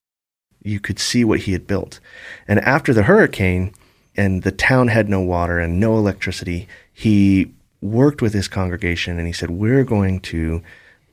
you 0.62 0.81
could 0.81 0.99
see 0.99 1.25
what 1.25 1.40
he 1.40 1.53
had 1.53 1.66
built. 1.66 2.01
And 2.49 2.59
after 2.61 2.92
the 2.92 3.05
hurricane 3.05 3.72
and 4.16 4.42
the 4.42 4.51
town 4.51 4.88
had 4.88 5.09
no 5.09 5.20
water 5.20 5.61
and 5.61 5.79
no 5.79 5.96
electricity, 5.96 6.66
he 6.92 7.53
worked 7.81 8.20
with 8.20 8.35
his 8.35 8.49
congregation 8.49 9.18
and 9.18 9.27
he 9.27 9.33
said, 9.33 9.51
We're 9.51 9.85
going 9.85 10.20
to 10.20 10.62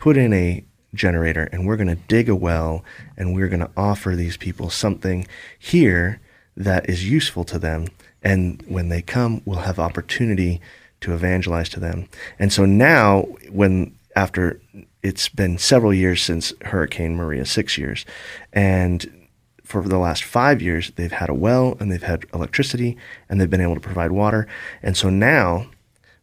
put 0.04 0.18
in 0.18 0.34
a 0.34 0.62
generator 0.94 1.48
and 1.54 1.66
we're 1.66 1.78
going 1.78 1.88
to 1.88 1.96
dig 2.10 2.28
a 2.28 2.36
well 2.36 2.84
and 3.16 3.34
we're 3.34 3.48
going 3.48 3.62
to 3.62 3.72
offer 3.78 4.18
these 4.18 4.36
people 4.36 4.70
something 4.70 5.26
here 5.58 6.20
that 6.58 6.90
is 6.90 7.10
useful 7.10 7.46
to 7.46 7.58
them. 7.58 7.88
And 8.22 8.62
when 8.68 8.90
they 8.90 9.02
come, 9.02 9.42
we'll 9.46 9.60
have 9.60 9.80
opportunity 9.80 10.60
to 11.00 11.14
evangelize 11.14 11.70
to 11.70 11.80
them. 11.80 12.10
And 12.38 12.52
so 12.52 12.66
now, 12.66 13.22
when 13.50 13.98
after 14.14 14.60
it's 15.02 15.30
been 15.30 15.58
several 15.58 15.94
years 15.94 16.22
since 16.22 16.52
Hurricane 16.64 17.16
Maria, 17.16 17.46
six 17.46 17.78
years, 17.78 18.06
and 18.52 19.30
for 19.64 19.84
the 19.84 19.98
last 19.98 20.26
five 20.26 20.62
years, 20.62 20.92
they've 20.98 21.14
had 21.14 21.30
a 21.30 21.34
well 21.34 21.78
and 21.80 21.90
they've 21.90 22.04
had 22.04 22.26
electricity 22.34 22.98
and 23.30 23.40
they've 23.40 23.50
been 23.50 23.62
able 23.62 23.76
to 23.76 23.80
provide 23.80 24.12
water. 24.12 24.50
And 24.82 24.98
so 24.98 25.10
now, 25.10 25.68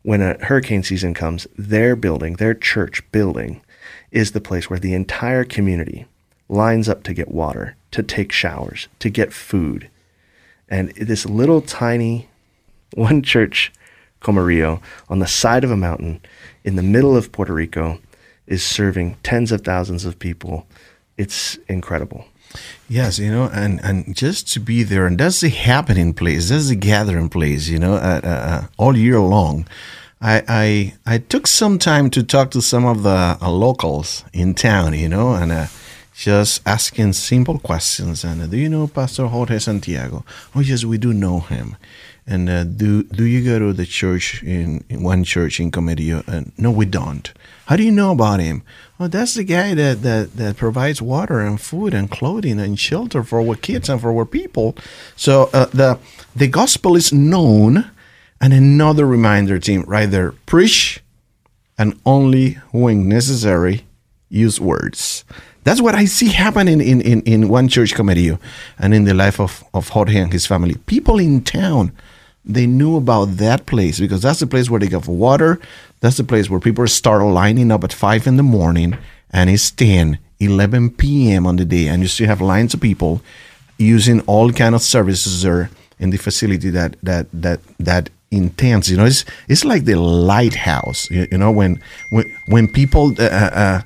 when 0.03 0.21
a 0.21 0.37
hurricane 0.45 0.83
season 0.83 1.15
comes, 1.15 1.47
their 1.57 1.97
building, 1.97 2.35
their 2.35 2.53
church 2.53 3.11
building, 3.11 3.63
is 4.13 4.33
the 4.33 4.41
place 4.41 4.69
where 4.69 4.79
the 4.79 4.95
entire 4.95 5.45
community 5.45 6.07
lines 6.49 6.89
up 6.89 7.03
to 7.05 7.15
get 7.15 7.31
water, 7.31 7.77
to 7.93 8.03
take 8.03 8.33
showers, 8.33 8.89
to 8.99 9.09
get 9.09 9.33
food. 9.33 9.89
And 10.69 10.91
this 10.91 11.27
little 11.27 11.61
tiny 11.61 12.29
one 12.95 13.23
church, 13.23 13.73
Comerío, 14.21 14.81
on 15.09 15.21
the 15.21 15.27
side 15.27 15.65
of 15.65 15.71
a 15.71 15.77
mountain 15.77 16.21
in 16.65 16.77
the 16.77 16.83
middle 16.83 17.17
of 17.17 17.33
Puerto 17.33 17.53
Rico 17.53 17.99
is 18.47 18.65
serving 18.65 19.17
tens 19.23 19.53
of 19.53 19.63
thousands 19.63 20.05
of 20.05 20.19
people. 20.19 20.67
It's 21.17 21.57
incredible. 21.69 22.27
Yes, 22.89 23.21
you 23.21 23.31
know, 23.31 23.49
and, 23.53 23.81
and 23.85 24.17
just 24.17 24.53
to 24.55 24.61
be 24.61 24.83
there, 24.83 25.07
and 25.07 25.19
that's 25.19 25.41
the 25.41 25.51
happening 25.51 26.13
place, 26.13 26.49
that's 26.49 26.69
the 26.69 26.75
gathering 26.75 27.29
place, 27.29 27.69
you 27.69 27.79
know, 27.79 27.95
uh, 27.95 28.21
uh, 28.25 28.29
uh 28.29 28.67
all 28.77 28.97
year 28.97 29.21
long. 29.21 29.69
I, 30.21 30.43
I 30.49 30.95
I 31.15 31.19
took 31.19 31.47
some 31.47 31.79
time 31.79 32.11
to 32.11 32.23
talk 32.23 32.51
to 32.51 32.61
some 32.61 32.85
of 32.85 33.03
the 33.03 33.39
uh, 33.41 33.51
locals 33.51 34.25
in 34.33 34.55
town, 34.55 34.93
you 34.93 35.09
know, 35.09 35.33
and 35.33 35.51
uh, 35.51 35.67
just 36.15 36.61
asking 36.67 37.15
simple 37.15 37.59
questions. 37.59 38.23
And 38.23 38.43
uh, 38.43 38.47
do 38.47 38.59
you 38.59 38.69
know 38.69 38.87
Pastor 38.87 39.27
Jorge 39.29 39.59
Santiago? 39.59 40.25
Oh 40.55 40.61
yes, 40.61 40.85
we 40.85 40.99
do 40.99 41.15
know 41.15 41.41
him. 41.41 41.77
And 42.27 42.51
uh, 42.51 42.65
do 42.65 43.03
do 43.05 43.25
you 43.25 43.43
go 43.43 43.59
to 43.59 43.73
the 43.73 43.87
church 43.87 44.43
in, 44.43 44.85
in 44.91 45.03
one 45.03 45.25
church 45.25 45.59
in 45.59 45.71
Comerío? 45.71 46.27
And 46.29 46.53
no, 46.59 46.71
we 46.71 46.85
don't. 46.85 47.33
How 47.67 47.77
do 47.77 47.83
you 47.83 47.91
know 47.91 48.13
about 48.13 48.41
him? 48.41 48.63
Oh, 48.99 49.09
that's 49.09 49.35
the 49.35 49.45
guy 49.45 49.75
that, 49.75 50.03
that, 50.03 50.37
that 50.37 50.57
provides 50.57 51.01
water 51.01 51.41
and 51.41 51.61
food 51.61 51.95
and 51.95 52.11
clothing 52.11 52.61
and 52.61 52.79
shelter 52.79 53.23
for 53.23 53.41
our 53.41 53.55
kids 53.55 53.89
and 53.89 54.01
for 54.01 54.15
our 54.15 54.27
people. 54.27 54.77
So 55.17 55.49
uh, 55.55 55.67
the 55.67 55.99
the 56.37 56.49
gospel 56.49 56.95
is 56.95 57.11
known 57.13 57.91
and 58.41 58.53
another 58.53 59.07
reminder, 59.07 59.59
Tim, 59.59 59.83
right 59.83 60.11
there 60.11 60.33
preach 60.47 61.03
and 61.79 61.99
only 62.05 62.55
when 62.73 63.09
necessary, 63.09 63.85
use 64.29 64.61
words. 64.61 65.25
That's 65.65 65.81
what 65.81 65.95
I 65.95 66.07
see 66.07 66.29
happening 66.29 66.81
in, 66.81 67.01
in, 67.01 67.23
in 67.23 67.49
one 67.49 67.69
church 67.69 67.95
Comerío 67.95 68.39
and 68.79 68.95
in 68.95 69.05
the 69.05 69.15
life 69.15 69.41
of, 69.41 69.63
of 69.75 69.89
Jorge 69.89 70.19
and 70.19 70.33
his 70.33 70.47
family. 70.47 70.77
People 70.87 71.19
in 71.19 71.43
town, 71.43 71.93
they 72.45 72.67
knew 72.67 72.97
about 72.97 73.37
that 73.37 73.67
place 73.67 74.01
because 74.01 74.23
that's 74.23 74.41
the 74.41 74.47
place 74.47 74.71
where 74.71 74.81
they 74.81 74.89
get 74.89 75.07
water. 75.07 75.61
That's 76.01 76.17
the 76.17 76.25
place 76.25 76.49
where 76.49 76.61
people 76.61 76.87
start 76.87 77.23
lining 77.23 77.71
up 77.71 77.85
at 77.85 77.93
5 77.93 78.27
in 78.27 78.37
the 78.37 78.43
morning 78.43 78.97
and 79.31 79.51
it's 79.51 79.71
10, 79.71 80.19
11 80.39 80.91
p.m. 80.91 81.47
on 81.47 81.57
the 81.57 81.65
day. 81.65 81.89
And 81.89 82.03
you 82.03 82.09
still 82.09 82.27
have 82.27 82.41
lines 82.41 82.73
of 82.73 82.81
people 82.81 83.21
using 83.77 84.21
all 84.23 84.53
kind 84.53 84.75
of 84.75 84.83
services 84.83 85.43
there 85.43 85.71
in 85.99 86.11
the 86.11 86.17
facility 86.17 86.71
that, 86.71 86.97
that, 87.03 87.27
that, 87.33 87.61
that 87.79 88.11
intense. 88.31 88.89
You 88.89 88.97
know, 88.97 89.07
it's 89.07 89.25
it's 89.49 89.65
like 89.65 89.85
the 89.85 89.97
lighthouse. 89.97 91.11
You, 91.11 91.27
you 91.31 91.39
know, 91.39 91.51
when 91.51 91.83
when 92.11 92.37
when 92.47 92.69
people 92.69 93.15
uh, 93.19 93.25
uh, 93.25 93.83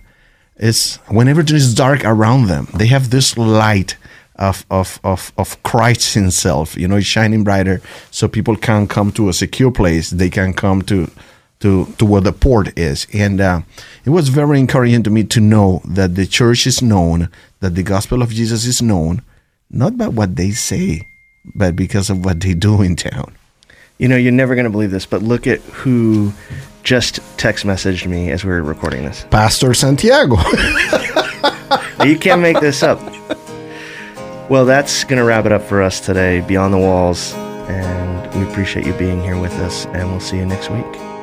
it's 0.57 0.96
when 1.09 1.28
everything 1.28 1.57
is 1.57 1.74
dark 1.74 2.04
around 2.04 2.46
them, 2.46 2.68
they 2.74 2.87
have 2.87 3.11
this 3.11 3.37
light 3.37 3.96
of 4.37 4.64
of 4.70 5.00
of 5.02 5.33
of 5.37 5.62
Christ 5.62 6.14
Himself. 6.14 6.76
You 6.76 6.88
know, 6.88 6.96
it's 6.96 7.07
shining 7.07 7.44
brighter, 7.44 7.80
so 8.11 8.28
people 8.28 8.57
can 8.57 8.87
come 8.87 9.12
to 9.12 9.28
a 9.28 9.33
secure 9.33 9.70
place. 9.70 10.11
They 10.11 10.30
can 10.30 10.52
come 10.52 10.83
to. 10.83 11.11
To, 11.61 11.87
to 11.96 12.04
where 12.04 12.20
the 12.20 12.33
port 12.33 12.78
is. 12.78 13.07
And 13.14 13.40
uh, 13.40 13.62
it 14.04 14.11
was 14.11 14.28
very 14.28 14.59
encouraging 14.59 15.02
to 15.04 15.11
me 15.11 15.24
to 15.24 15.40
know 15.40 15.80
that 15.87 16.14
the 16.14 16.26
church 16.26 16.66
is 16.66 16.83
known, 16.83 17.30
that 17.61 17.74
the 17.74 17.83
gospel 17.83 18.20
of 18.20 18.28
Jesus 18.28 18.66
is 18.66 18.83
known, 18.83 19.22
not 19.70 19.96
by 19.96 20.09
what 20.09 20.37
they 20.37 20.50
say, 20.50 21.00
but 21.54 21.74
because 21.74 22.11
of 22.11 22.22
what 22.22 22.40
they 22.40 22.52
do 22.52 22.83
in 22.83 22.96
town. 22.96 23.35
You 23.98 24.09
know, 24.09 24.16
you're 24.16 24.33
never 24.33 24.54
going 24.54 24.64
to 24.64 24.70
believe 24.70 24.90
this, 24.90 25.07
but 25.07 25.22
look 25.22 25.46
at 25.46 25.61
who 25.61 26.33
just 26.83 27.20
text 27.38 27.64
messaged 27.64 28.07
me 28.07 28.30
as 28.30 28.44
we 28.44 28.50
were 28.50 28.62
recording 28.62 29.04
this. 29.04 29.24
Pastor 29.30 29.72
Santiago. 29.72 30.37
you 32.04 32.18
can't 32.18 32.42
make 32.42 32.61
this 32.61 32.83
up. 32.83 33.00
Well, 34.50 34.64
that's 34.66 35.04
going 35.04 35.18
to 35.18 35.24
wrap 35.24 35.46
it 35.46 35.52
up 35.52 35.62
for 35.62 35.80
us 35.80 36.00
today, 36.00 36.40
Beyond 36.40 36.74
the 36.74 36.78
Walls. 36.78 37.33
And 37.35 38.35
we 38.35 38.50
appreciate 38.50 38.85
you 38.87 38.92
being 38.94 39.22
here 39.22 39.40
with 39.40 39.52
us, 39.54 39.87
and 39.87 40.11
we'll 40.11 40.20
see 40.20 40.37
you 40.37 40.44
next 40.44 40.70
week. 40.70 41.13